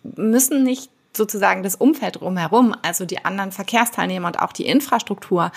müssen 0.03 0.63
nicht 0.63 0.91
sozusagen 1.15 1.63
das 1.63 1.75
Umfeld 1.75 2.21
drumherum, 2.21 2.75
also 2.83 3.05
die 3.05 3.25
anderen 3.25 3.51
Verkehrsteilnehmer 3.51 4.27
und 4.27 4.39
auch 4.39 4.53
die 4.53 4.67
Infrastruktur, 4.67 5.51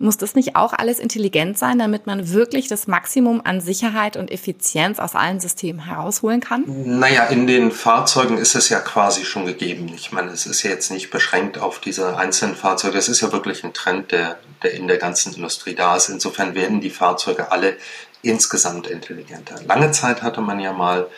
muss 0.00 0.16
das 0.16 0.34
nicht 0.34 0.56
auch 0.56 0.72
alles 0.72 0.98
intelligent 0.98 1.58
sein, 1.58 1.78
damit 1.78 2.06
man 2.06 2.32
wirklich 2.32 2.68
das 2.68 2.86
Maximum 2.86 3.42
an 3.44 3.60
Sicherheit 3.60 4.16
und 4.16 4.30
Effizienz 4.30 4.98
aus 4.98 5.14
allen 5.14 5.40
Systemen 5.40 5.84
herausholen 5.84 6.40
kann? 6.40 6.64
Naja, 6.66 7.26
in 7.26 7.46
den 7.46 7.70
Fahrzeugen 7.70 8.38
ist 8.38 8.54
es 8.54 8.70
ja 8.70 8.80
quasi 8.80 9.26
schon 9.26 9.44
gegeben. 9.44 9.92
Ich 9.94 10.10
meine, 10.10 10.30
es 10.30 10.46
ist 10.46 10.62
ja 10.62 10.70
jetzt 10.70 10.90
nicht 10.90 11.10
beschränkt 11.10 11.58
auf 11.58 11.80
diese 11.80 12.16
einzelnen 12.16 12.56
Fahrzeuge. 12.56 12.96
Es 12.96 13.10
ist 13.10 13.20
ja 13.20 13.30
wirklich 13.30 13.62
ein 13.62 13.74
Trend, 13.74 14.10
der, 14.10 14.38
der 14.62 14.72
in 14.72 14.88
der 14.88 14.96
ganzen 14.96 15.34
Industrie 15.34 15.74
da 15.74 15.96
ist. 15.96 16.08
Insofern 16.08 16.54
werden 16.54 16.80
die 16.80 16.90
Fahrzeuge 16.90 17.52
alle 17.52 17.76
insgesamt 18.22 18.86
intelligenter. 18.86 19.56
Lange 19.66 19.90
Zeit 19.90 20.22
hatte 20.22 20.40
man 20.40 20.60
ja 20.60 20.72
mal 20.72 21.08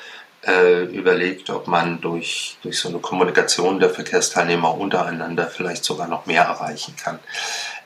äh, 0.45 0.87
überlegt, 0.87 1.51
ob 1.51 1.69
man 1.69 2.01
durch, 2.01 2.59
durch 2.63 2.81
so 2.81 2.89
eine 2.89 2.99
Kommunikation 2.99 3.79
der 3.79 3.91
Verkehrsteilnehmer 3.91 4.77
untereinander 4.77 5.47
vielleicht 5.47 5.85
sogar 5.85 6.09
noch 6.09 6.27
mehr 6.27 6.43
erreichen 6.43 6.97
kann. 6.97 7.21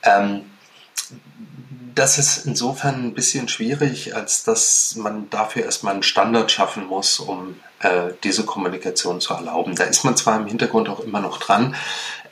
Ähm, 0.01 0.41
das 1.97 2.19
ist 2.19 2.45
insofern 2.45 3.07
ein 3.07 3.13
bisschen 3.13 3.47
schwierig, 3.47 4.15
als 4.15 4.43
dass 4.43 4.95
man 4.97 5.29
dafür 5.31 5.63
erstmal 5.63 5.93
einen 5.93 6.03
Standard 6.03 6.51
schaffen 6.51 6.85
muss, 6.85 7.19
um 7.19 7.59
äh, 7.79 8.09
diese 8.23 8.45
Kommunikation 8.45 9.19
zu 9.19 9.33
erlauben. 9.33 9.75
Da 9.75 9.85
ist 9.85 10.03
man 10.03 10.15
zwar 10.15 10.37
im 10.37 10.45
Hintergrund 10.45 10.89
auch 10.89 10.99
immer 10.99 11.21
noch 11.21 11.39
dran, 11.39 11.75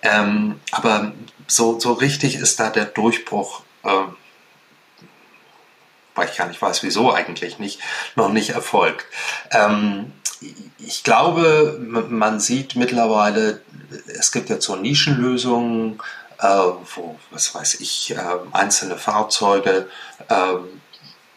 ähm, 0.03 0.59
aber 0.71 1.13
so, 1.47 1.79
so 1.79 1.93
richtig 1.93 2.35
ist 2.35 2.59
da 2.59 2.69
der 2.69 2.85
Durchbruch, 2.85 3.63
äh, 3.83 3.89
weil 6.13 6.29
ich 6.29 6.37
gar 6.37 6.47
nicht 6.47 6.61
weiß, 6.61 6.83
wieso 6.83 7.11
eigentlich 7.11 7.57
nicht, 7.57 7.79
noch 8.15 8.29
nicht 8.29 8.51
erfolgt. 8.51 9.05
Ähm, 9.51 10.13
ich 10.77 11.03
glaube, 11.03 11.79
man 12.09 12.39
sieht 12.39 12.75
mittlerweile, 12.75 13.61
es 14.07 14.31
gibt 14.31 14.49
jetzt 14.49 14.65
so 14.65 14.75
Nischenlösungen, 14.75 15.99
wo, 16.95 17.17
was 17.31 17.53
weiß 17.53 17.79
ich, 17.81 18.15
äh, 18.15 18.19
einzelne 18.51 18.97
Fahrzeuge 18.97 19.87
äh, 20.29 20.55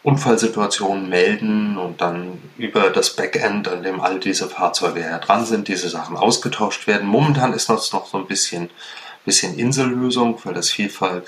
Unfallsituationen 0.01 1.09
melden 1.09 1.77
und 1.77 1.99
dann 1.99 2.41
über 2.57 2.89
das 2.89 3.15
Backend, 3.15 3.67
an 3.67 3.83
dem 3.83 3.99
all 3.99 4.19
diese 4.19 4.47
Fahrzeuge 4.47 5.01
ja 5.01 5.19
dran 5.19 5.45
sind, 5.45 5.67
diese 5.67 5.89
Sachen 5.89 6.15
ausgetauscht 6.15 6.87
werden. 6.87 7.07
Momentan 7.07 7.53
ist 7.53 7.69
das 7.69 7.91
noch 7.91 8.07
so 8.07 8.17
ein 8.17 8.25
bisschen, 8.25 8.69
bisschen 9.25 9.59
Insellösung, 9.59 10.39
weil 10.45 10.53
das 10.53 10.69
vielfach, 10.69 11.21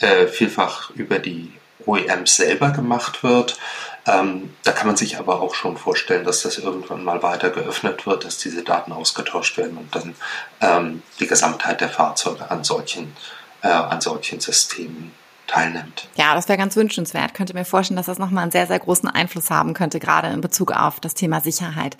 äh, 0.00 0.26
vielfach 0.26 0.90
über 0.90 1.20
die 1.20 1.52
OEMs 1.86 2.36
selber 2.36 2.70
gemacht 2.70 3.22
wird. 3.22 3.58
Ähm, 4.06 4.54
da 4.62 4.72
kann 4.72 4.86
man 4.86 4.96
sich 4.96 5.18
aber 5.18 5.40
auch 5.40 5.54
schon 5.54 5.76
vorstellen, 5.76 6.24
dass 6.24 6.42
das 6.42 6.58
irgendwann 6.58 7.02
mal 7.02 7.22
weiter 7.22 7.50
geöffnet 7.50 8.06
wird, 8.06 8.24
dass 8.24 8.38
diese 8.38 8.62
Daten 8.62 8.92
ausgetauscht 8.92 9.56
werden 9.56 9.76
und 9.76 9.94
dann 9.94 10.14
ähm, 10.60 11.02
die 11.18 11.26
Gesamtheit 11.26 11.80
der 11.80 11.88
Fahrzeuge 11.88 12.50
an 12.50 12.62
solchen, 12.62 13.16
äh, 13.62 13.68
an 13.68 14.00
solchen 14.00 14.40
Systemen 14.40 15.12
teilnimmt. 15.46 16.08
Ja, 16.16 16.34
das 16.34 16.48
wäre 16.48 16.58
ganz 16.58 16.76
wünschenswert. 16.76 17.34
Könnte 17.34 17.54
mir 17.54 17.64
vorstellen, 17.64 17.96
dass 17.96 18.06
das 18.06 18.18
nochmal 18.18 18.42
einen 18.42 18.52
sehr, 18.52 18.66
sehr 18.66 18.78
großen 18.78 19.08
Einfluss 19.08 19.50
haben 19.50 19.74
könnte, 19.74 20.00
gerade 20.00 20.28
in 20.28 20.40
Bezug 20.40 20.72
auf 20.72 21.00
das 21.00 21.14
Thema 21.14 21.40
Sicherheit. 21.40 21.96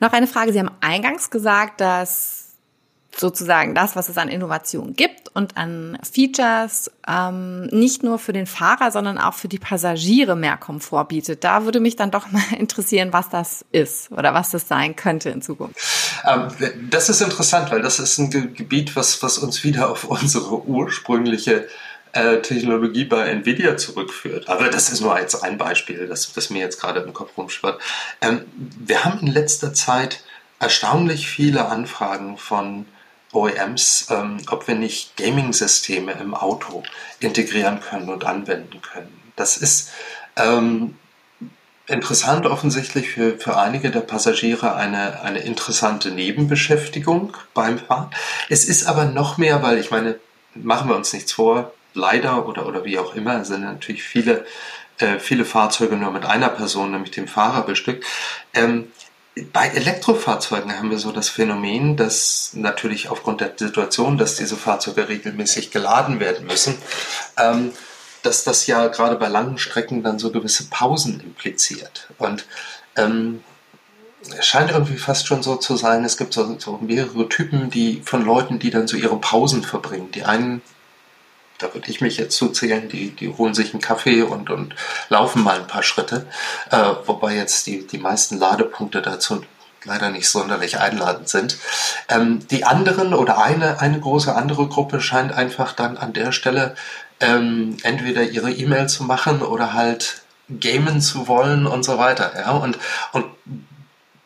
Noch 0.00 0.12
eine 0.12 0.26
Frage. 0.26 0.52
Sie 0.52 0.58
haben 0.58 0.70
eingangs 0.80 1.30
gesagt, 1.30 1.80
dass 1.80 2.43
sozusagen 3.16 3.74
das, 3.74 3.96
was 3.96 4.08
es 4.08 4.18
an 4.18 4.28
Innovation 4.28 4.94
gibt 4.94 5.28
und 5.34 5.56
an 5.56 5.98
Features, 6.02 6.90
ähm, 7.06 7.66
nicht 7.66 8.02
nur 8.02 8.18
für 8.18 8.32
den 8.32 8.46
Fahrer, 8.46 8.90
sondern 8.90 9.18
auch 9.18 9.34
für 9.34 9.48
die 9.48 9.58
Passagiere 9.58 10.36
mehr 10.36 10.56
Komfort 10.56 11.06
bietet. 11.06 11.44
Da 11.44 11.64
würde 11.64 11.80
mich 11.80 11.96
dann 11.96 12.10
doch 12.10 12.26
mal 12.30 12.42
interessieren, 12.58 13.12
was 13.12 13.28
das 13.28 13.64
ist 13.72 14.10
oder 14.12 14.34
was 14.34 14.50
das 14.50 14.68
sein 14.68 14.96
könnte 14.96 15.30
in 15.30 15.42
Zukunft. 15.42 15.76
Ähm, 16.26 16.48
das 16.90 17.08
ist 17.08 17.20
interessant, 17.20 17.70
weil 17.70 17.82
das 17.82 17.98
ist 17.98 18.18
ein 18.18 18.30
Gebiet, 18.30 18.96
was, 18.96 19.22
was 19.22 19.38
uns 19.38 19.64
wieder 19.64 19.90
auf 19.90 20.04
unsere 20.04 20.62
ursprüngliche 20.66 21.68
äh, 22.12 22.40
Technologie 22.40 23.04
bei 23.04 23.26
Nvidia 23.28 23.76
zurückführt. 23.76 24.48
Aber 24.48 24.68
das 24.68 24.88
ist 24.90 25.00
nur 25.00 25.18
jetzt 25.18 25.42
ein 25.42 25.58
Beispiel, 25.58 26.06
das, 26.06 26.32
das 26.32 26.50
mir 26.50 26.60
jetzt 26.60 26.80
gerade 26.80 27.00
im 27.00 27.12
Kopf 27.12 27.36
rumschwirrt. 27.36 27.80
Ähm, 28.20 28.42
wir 28.56 29.04
haben 29.04 29.20
in 29.20 29.32
letzter 29.32 29.74
Zeit 29.74 30.22
erstaunlich 30.60 31.28
viele 31.28 31.66
Anfragen 31.66 32.38
von 32.38 32.86
OEMs, 33.34 34.08
ähm, 34.10 34.38
ob 34.50 34.68
wir 34.68 34.74
nicht 34.74 35.16
Gaming-Systeme 35.16 36.12
im 36.12 36.34
Auto 36.34 36.82
integrieren 37.20 37.80
können 37.80 38.08
und 38.08 38.24
anwenden 38.24 38.80
können. 38.80 39.22
Das 39.36 39.56
ist 39.56 39.90
ähm, 40.36 40.96
interessant 41.86 42.46
offensichtlich 42.46 43.10
für, 43.10 43.38
für 43.38 43.56
einige 43.56 43.90
der 43.90 44.00
Passagiere 44.00 44.74
eine, 44.74 45.20
eine 45.22 45.40
interessante 45.40 46.10
Nebenbeschäftigung 46.10 47.36
beim 47.52 47.78
Fahren. 47.78 48.10
Es 48.48 48.64
ist 48.64 48.86
aber 48.86 49.04
noch 49.04 49.36
mehr, 49.36 49.62
weil 49.62 49.78
ich 49.78 49.90
meine, 49.90 50.18
machen 50.54 50.88
wir 50.88 50.96
uns 50.96 51.12
nichts 51.12 51.32
vor, 51.32 51.72
leider 51.92 52.46
oder, 52.48 52.66
oder 52.66 52.84
wie 52.84 52.98
auch 52.98 53.14
immer, 53.14 53.44
sind 53.44 53.62
natürlich 53.62 54.02
viele, 54.02 54.46
äh, 54.98 55.18
viele 55.18 55.44
Fahrzeuge 55.44 55.96
nur 55.96 56.10
mit 56.10 56.24
einer 56.24 56.48
Person, 56.48 56.90
nämlich 56.92 57.10
dem 57.10 57.28
Fahrer 57.28 57.62
bestückt. 57.62 58.04
Ähm, 58.54 58.88
bei 59.52 59.68
Elektrofahrzeugen 59.68 60.76
haben 60.76 60.90
wir 60.90 60.98
so 60.98 61.10
das 61.10 61.28
Phänomen, 61.28 61.96
dass 61.96 62.52
natürlich 62.54 63.08
aufgrund 63.08 63.40
der 63.40 63.52
Situation, 63.56 64.16
dass 64.16 64.36
diese 64.36 64.56
Fahrzeuge 64.56 65.08
regelmäßig 65.08 65.70
geladen 65.70 66.20
werden 66.20 66.46
müssen, 66.46 66.76
ähm, 67.36 67.72
dass 68.22 68.44
das 68.44 68.66
ja 68.66 68.86
gerade 68.88 69.16
bei 69.16 69.28
langen 69.28 69.58
Strecken 69.58 70.02
dann 70.02 70.18
so 70.18 70.30
gewisse 70.30 70.68
Pausen 70.70 71.20
impliziert. 71.20 72.08
Und 72.18 72.46
ähm, 72.96 73.42
es 74.38 74.46
scheint 74.46 74.70
irgendwie 74.70 74.96
fast 74.96 75.26
schon 75.26 75.42
so 75.42 75.56
zu 75.56 75.76
sein, 75.76 76.04
es 76.04 76.16
gibt 76.16 76.32
so, 76.32 76.56
so 76.58 76.78
mehrere 76.80 77.28
Typen 77.28 77.70
die, 77.70 78.02
von 78.04 78.24
Leuten, 78.24 78.58
die 78.58 78.70
dann 78.70 78.86
so 78.86 78.96
ihre 78.96 79.18
Pausen 79.18 79.62
verbringen. 79.62 80.10
Die 80.12 80.24
einen 80.24 80.62
da 81.64 81.72
würde 81.72 81.90
ich 81.90 82.00
mich 82.00 82.18
jetzt 82.18 82.36
zuzählen, 82.36 82.88
die, 82.88 83.10
die 83.10 83.30
holen 83.30 83.54
sich 83.54 83.72
einen 83.72 83.80
Kaffee 83.80 84.22
und, 84.22 84.50
und 84.50 84.74
laufen 85.08 85.42
mal 85.42 85.58
ein 85.58 85.66
paar 85.66 85.82
Schritte. 85.82 86.26
Äh, 86.70 86.76
wobei 87.06 87.34
jetzt 87.34 87.66
die, 87.66 87.86
die 87.86 87.98
meisten 87.98 88.38
Ladepunkte 88.38 89.00
dazu 89.00 89.42
leider 89.84 90.10
nicht 90.10 90.28
sonderlich 90.28 90.78
einladend 90.78 91.28
sind. 91.28 91.58
Ähm, 92.08 92.46
die 92.48 92.64
anderen 92.64 93.14
oder 93.14 93.42
eine, 93.42 93.80
eine 93.80 93.98
große 93.98 94.34
andere 94.34 94.68
Gruppe 94.68 95.00
scheint 95.00 95.32
einfach 95.32 95.72
dann 95.72 95.96
an 95.96 96.12
der 96.12 96.32
Stelle 96.32 96.74
ähm, 97.20 97.78
entweder 97.82 98.22
ihre 98.22 98.52
E-Mail 98.52 98.88
zu 98.88 99.04
machen 99.04 99.40
oder 99.40 99.72
halt 99.72 100.22
gamen 100.60 101.00
zu 101.00 101.28
wollen 101.28 101.66
und 101.66 101.84
so 101.84 101.96
weiter. 101.96 102.32
Ja? 102.36 102.50
Und, 102.50 102.78
und 103.12 103.24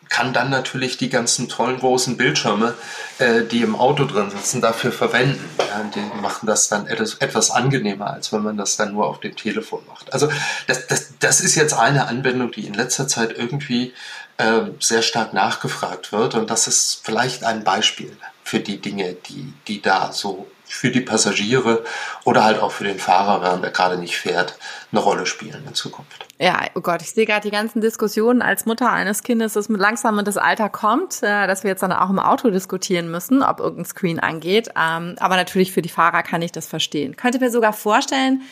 kann 0.09 0.33
dann 0.33 0.51
natürlich 0.51 0.97
die 0.97 1.09
ganzen 1.09 1.49
tollen 1.49 1.79
großen 1.79 2.17
Bildschirme, 2.17 2.75
äh, 3.19 3.43
die 3.43 3.63
im 3.63 3.77
Auto 3.77 4.05
drin 4.05 4.31
sitzen, 4.31 4.61
dafür 4.61 4.93
verwenden. 4.93 5.49
Ja, 5.59 5.83
die 5.95 6.21
machen 6.21 6.47
das 6.47 6.69
dann 6.69 6.87
etwas, 6.87 7.15
etwas 7.15 7.51
angenehmer, 7.51 8.13
als 8.13 8.33
wenn 8.33 8.43
man 8.43 8.57
das 8.57 8.77
dann 8.77 8.93
nur 8.93 9.07
auf 9.07 9.21
dem 9.21 9.37
Telefon 9.37 9.83
macht. 9.87 10.13
Also 10.13 10.29
das, 10.67 10.87
das, 10.87 11.13
das 11.21 11.41
ist 11.41 11.55
jetzt 11.55 11.75
eine 11.75 12.07
Anwendung, 12.07 12.51
die 12.51 12.67
in 12.67 12.75
letzter 12.75 13.09
Zeit 13.09 13.37
irgendwie 13.37 13.93
äh, 14.39 14.63
sehr 14.81 15.03
stark 15.03 15.33
nachgefragt 15.33 16.13
wird 16.13 16.35
und 16.35 16.49
das 16.49 16.69
ist 16.69 17.01
vielleicht 17.03 17.45
ein 17.45 17.65
Beispiel 17.65 18.17
für 18.45 18.61
die 18.61 18.81
Dinge, 18.81 19.15
die, 19.29 19.53
die 19.67 19.83
da 19.83 20.13
so 20.13 20.47
für 20.65 20.91
die 20.91 21.01
Passagiere 21.01 21.85
oder 22.25 22.45
halt 22.45 22.61
auch 22.61 22.73
für 22.73 22.85
den 22.85 22.99
Fahrer, 22.99 23.43
während 23.43 23.65
er 23.65 23.71
gerade 23.71 23.99
nicht 23.99 24.17
fährt, 24.17 24.57
eine 24.93 25.01
Rolle 25.01 25.27
spielen 25.27 25.65
in 25.67 25.75
Zukunft. 25.75 26.28
Ja, 26.41 26.61
oh 26.77 26.81
Gott, 26.81 27.03
ich 27.03 27.11
sehe 27.11 27.27
gerade 27.27 27.49
die 27.49 27.51
ganzen 27.51 27.81
Diskussionen 27.81 28.43
als 28.43 28.65
Mutter 28.65 28.93
eines 28.93 29.25
Kindes, 29.25 29.55
das 29.55 29.69
mit 29.69 29.81
langsam 29.81 30.21
in 30.21 30.25
das 30.25 30.37
Alter 30.37 30.69
kommt, 30.69 31.21
äh, 31.23 31.49
dass 31.49 31.65
wir 31.65 31.71
jetzt 31.71 31.83
dann 31.83 31.93
auch 31.93 32.11
im 32.11 32.21
Auto 32.21 32.51
diskutieren 32.51 33.11
müssen, 33.11 33.43
ob 33.43 33.59
irgendein 33.59 33.87
Screen 33.87 34.21
angeht. 34.21 34.69
Ähm, 34.69 35.17
aber 35.19 35.35
natürlich 35.35 35.73
für 35.73 35.83
die 35.83 35.89
Fahrer 35.89 36.23
kann 36.23 36.41
ich 36.41 36.53
das 36.53 36.69
verstehen. 36.69 37.17
Könnte 37.17 37.41
mir 37.41 37.51
sogar 37.51 37.73
vorstellen, 37.73 38.43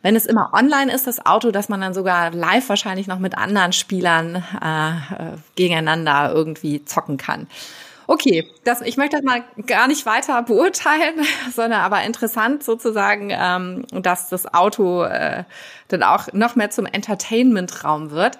wenn 0.00 0.16
es 0.16 0.24
immer 0.24 0.52
online 0.54 0.90
ist, 0.90 1.06
das 1.06 1.24
Auto, 1.26 1.50
dass 1.50 1.68
man 1.68 1.82
dann 1.82 1.92
sogar 1.92 2.30
live 2.30 2.68
wahrscheinlich 2.70 3.08
noch 3.08 3.18
mit 3.18 3.36
anderen 3.36 3.72
Spielern 3.72 4.42
äh, 4.62 4.88
äh 4.90 5.36
gegeneinander 5.54 6.32
irgendwie 6.34 6.84
zocken 6.84 7.18
kann. 7.18 7.46
Okay, 8.06 8.50
das, 8.64 8.80
ich 8.80 8.96
möchte 8.96 9.16
das 9.16 9.24
mal 9.24 9.44
gar 9.66 9.88
nicht 9.88 10.06
weiter 10.06 10.42
beurteilen, 10.42 11.26
sondern 11.54 11.80
aber 11.80 12.02
interessant 12.02 12.62
sozusagen, 12.62 13.30
ähm, 13.30 13.86
dass 13.90 14.28
das 14.28 14.52
Auto 14.52 15.04
äh, 15.04 15.44
dann 15.88 16.02
auch 16.02 16.32
noch 16.32 16.56
mehr 16.56 16.70
zum 16.70 16.86
Entertainment-Raum 16.86 18.10
wird. 18.10 18.38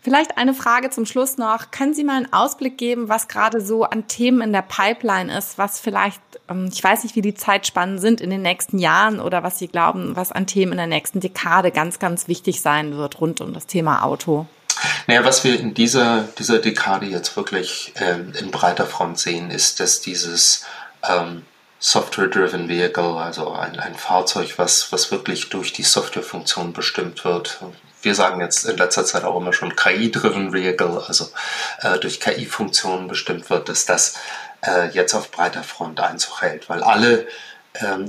Vielleicht 0.00 0.38
eine 0.38 0.54
Frage 0.54 0.90
zum 0.90 1.06
Schluss 1.06 1.38
noch. 1.38 1.70
Können 1.70 1.92
Sie 1.92 2.04
mal 2.04 2.16
einen 2.16 2.32
Ausblick 2.32 2.78
geben, 2.78 3.08
was 3.08 3.28
gerade 3.28 3.60
so 3.60 3.84
an 3.84 4.06
Themen 4.08 4.40
in 4.40 4.52
der 4.52 4.62
Pipeline 4.62 5.36
ist, 5.36 5.58
was 5.58 5.80
vielleicht, 5.80 6.22
ähm, 6.48 6.70
ich 6.72 6.82
weiß 6.82 7.02
nicht, 7.02 7.16
wie 7.16 7.22
die 7.22 7.34
Zeitspannen 7.34 7.98
sind 7.98 8.20
in 8.20 8.30
den 8.30 8.42
nächsten 8.42 8.78
Jahren 8.78 9.20
oder 9.20 9.42
was 9.42 9.58
Sie 9.58 9.68
glauben, 9.68 10.16
was 10.16 10.32
an 10.32 10.46
Themen 10.46 10.72
in 10.72 10.78
der 10.78 10.86
nächsten 10.86 11.20
Dekade 11.20 11.72
ganz, 11.72 11.98
ganz 11.98 12.28
wichtig 12.28 12.60
sein 12.60 12.96
wird 12.96 13.20
rund 13.20 13.40
um 13.40 13.52
das 13.52 13.66
Thema 13.66 14.02
Auto? 14.02 14.46
Naja, 15.06 15.24
was 15.24 15.44
wir 15.44 15.58
in 15.58 15.74
dieser, 15.74 16.22
dieser 16.38 16.58
Dekade 16.58 17.06
jetzt 17.06 17.36
wirklich 17.36 17.92
ähm, 17.96 18.32
in 18.38 18.50
breiter 18.50 18.86
Front 18.86 19.18
sehen, 19.18 19.50
ist, 19.50 19.80
dass 19.80 20.00
dieses 20.00 20.64
ähm, 21.08 21.44
Software-Driven 21.80 22.68
Vehicle, 22.68 23.16
also 23.16 23.52
ein, 23.52 23.78
ein 23.78 23.94
Fahrzeug, 23.94 24.54
was, 24.56 24.90
was 24.92 25.10
wirklich 25.12 25.48
durch 25.48 25.72
die 25.72 25.84
Softwarefunktion 25.84 26.72
bestimmt 26.72 27.24
wird. 27.24 27.60
Wir 28.02 28.14
sagen 28.14 28.40
jetzt 28.40 28.64
in 28.64 28.76
letzter 28.76 29.04
Zeit 29.04 29.24
auch 29.24 29.40
immer 29.40 29.52
schon 29.52 29.76
KI-Driven 29.76 30.52
Vehicle, 30.52 31.02
also 31.06 31.28
äh, 31.82 31.98
durch 31.98 32.20
KI-Funktionen 32.20 33.08
bestimmt 33.08 33.48
wird, 33.50 33.68
dass 33.68 33.86
das 33.86 34.14
äh, 34.66 34.88
jetzt 34.90 35.14
auf 35.14 35.30
breiter 35.30 35.62
Front 35.62 36.00
Einzug 36.00 36.42
hält, 36.42 36.68
weil 36.68 36.82
alle 36.82 37.26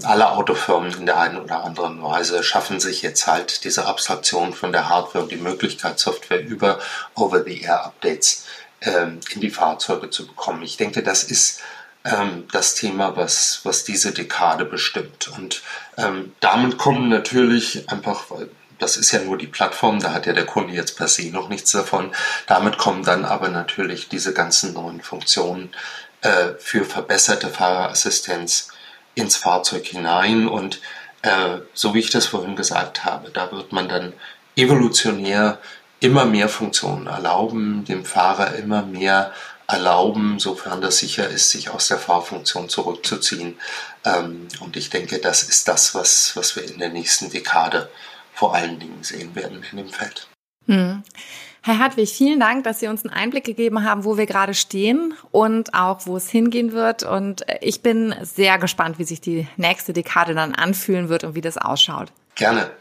alle 0.03 0.31
Autofirmen 0.31 0.93
in 0.93 1.05
der 1.05 1.19
einen 1.19 1.37
oder 1.37 1.63
anderen 1.63 2.01
Weise 2.01 2.43
schaffen 2.43 2.79
sich 2.79 3.01
jetzt 3.01 3.27
halt 3.27 3.63
diese 3.63 3.85
Abstraktion 3.85 4.53
von 4.53 4.71
der 4.71 4.89
Hardware 4.89 5.23
und 5.23 5.31
die 5.31 5.37
Möglichkeit, 5.37 5.99
Software 5.99 6.41
über 6.41 6.79
Over-the-Air-Updates 7.15 8.45
ähm, 8.81 9.19
in 9.31 9.41
die 9.41 9.49
Fahrzeuge 9.49 10.09
zu 10.09 10.25
bekommen. 10.25 10.63
Ich 10.63 10.77
denke, 10.77 11.03
das 11.03 11.23
ist 11.23 11.61
ähm, 12.05 12.47
das 12.51 12.75
Thema, 12.75 13.15
was, 13.15 13.61
was 13.63 13.83
diese 13.83 14.11
Dekade 14.11 14.65
bestimmt. 14.65 15.29
Und 15.37 15.61
ähm, 15.97 16.33
damit 16.39 16.77
kommen 16.77 17.09
natürlich 17.09 17.89
einfach, 17.89 18.29
weil 18.29 18.49
das 18.79 18.95
ist 18.95 19.11
ja 19.11 19.19
nur 19.19 19.37
die 19.37 19.47
Plattform, 19.47 19.99
da 19.99 20.13
hat 20.13 20.25
ja 20.25 20.33
der 20.33 20.45
Kunde 20.45 20.73
jetzt 20.73 20.97
per 20.97 21.09
se 21.09 21.29
noch 21.31 21.49
nichts 21.49 21.71
davon. 21.71 22.13
Damit 22.47 22.77
kommen 22.77 23.03
dann 23.03 23.25
aber 23.25 23.49
natürlich 23.49 24.07
diese 24.07 24.33
ganzen 24.33 24.73
neuen 24.73 25.01
Funktionen 25.01 25.71
äh, 26.21 26.53
für 26.59 26.85
verbesserte 26.85 27.49
Fahrerassistenz 27.49 28.68
ins 29.19 29.35
Fahrzeug 29.35 29.85
hinein 29.85 30.47
und 30.47 30.81
äh, 31.21 31.59
so 31.73 31.93
wie 31.93 31.99
ich 31.99 32.09
das 32.09 32.25
vorhin 32.25 32.55
gesagt 32.55 33.05
habe, 33.05 33.29
da 33.31 33.51
wird 33.51 33.71
man 33.71 33.89
dann 33.89 34.13
evolutionär 34.55 35.59
immer 35.99 36.25
mehr 36.25 36.49
Funktionen 36.49 37.07
erlauben, 37.07 37.85
dem 37.85 38.05
Fahrer 38.05 38.55
immer 38.55 38.83
mehr 38.83 39.33
erlauben, 39.67 40.39
sofern 40.39 40.81
das 40.81 40.97
sicher 40.97 41.27
ist, 41.27 41.51
sich 41.51 41.69
aus 41.69 41.87
der 41.87 41.99
Fahrfunktion 41.99 42.69
zurückzuziehen. 42.69 43.57
Ähm, 44.03 44.47
und 44.61 44.77
ich 44.77 44.89
denke, 44.89 45.19
das 45.19 45.43
ist 45.43 45.67
das, 45.67 45.93
was, 45.93 46.35
was 46.35 46.55
wir 46.55 46.63
in 46.63 46.79
der 46.79 46.89
nächsten 46.89 47.29
Dekade 47.29 47.89
vor 48.33 48.55
allen 48.55 48.79
Dingen 48.79 49.03
sehen 49.03 49.35
werden 49.35 49.63
in 49.71 49.77
dem 49.77 49.89
Feld. 49.89 50.27
Hm. 50.65 51.03
Herr 51.69 51.77
Hartwig, 51.77 52.09
vielen 52.09 52.39
Dank, 52.39 52.63
dass 52.63 52.79
Sie 52.79 52.87
uns 52.87 53.05
einen 53.05 53.13
Einblick 53.13 53.43
gegeben 53.43 53.83
haben, 53.83 54.03
wo 54.03 54.17
wir 54.17 54.25
gerade 54.25 54.55
stehen 54.55 55.13
und 55.29 55.75
auch, 55.75 56.07
wo 56.07 56.17
es 56.17 56.27
hingehen 56.27 56.71
wird. 56.71 57.03
Und 57.03 57.45
ich 57.61 57.83
bin 57.83 58.15
sehr 58.23 58.57
gespannt, 58.57 58.97
wie 58.97 59.03
sich 59.03 59.21
die 59.21 59.47
nächste 59.55 59.93
Dekade 59.93 60.33
dann 60.33 60.55
anfühlen 60.55 61.09
wird 61.09 61.25
und 61.25 61.35
wie 61.35 61.41
das 61.41 61.59
ausschaut. 61.59 62.11
Gerne. 62.33 62.71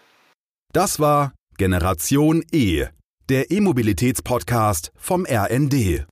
Das 0.72 1.01
war 1.01 1.32
Generation 1.59 2.43
E, 2.51 2.86
der 3.28 3.51
E-Mobilitäts-Podcast 3.51 4.91
vom 4.97 5.26
RND. 5.26 6.07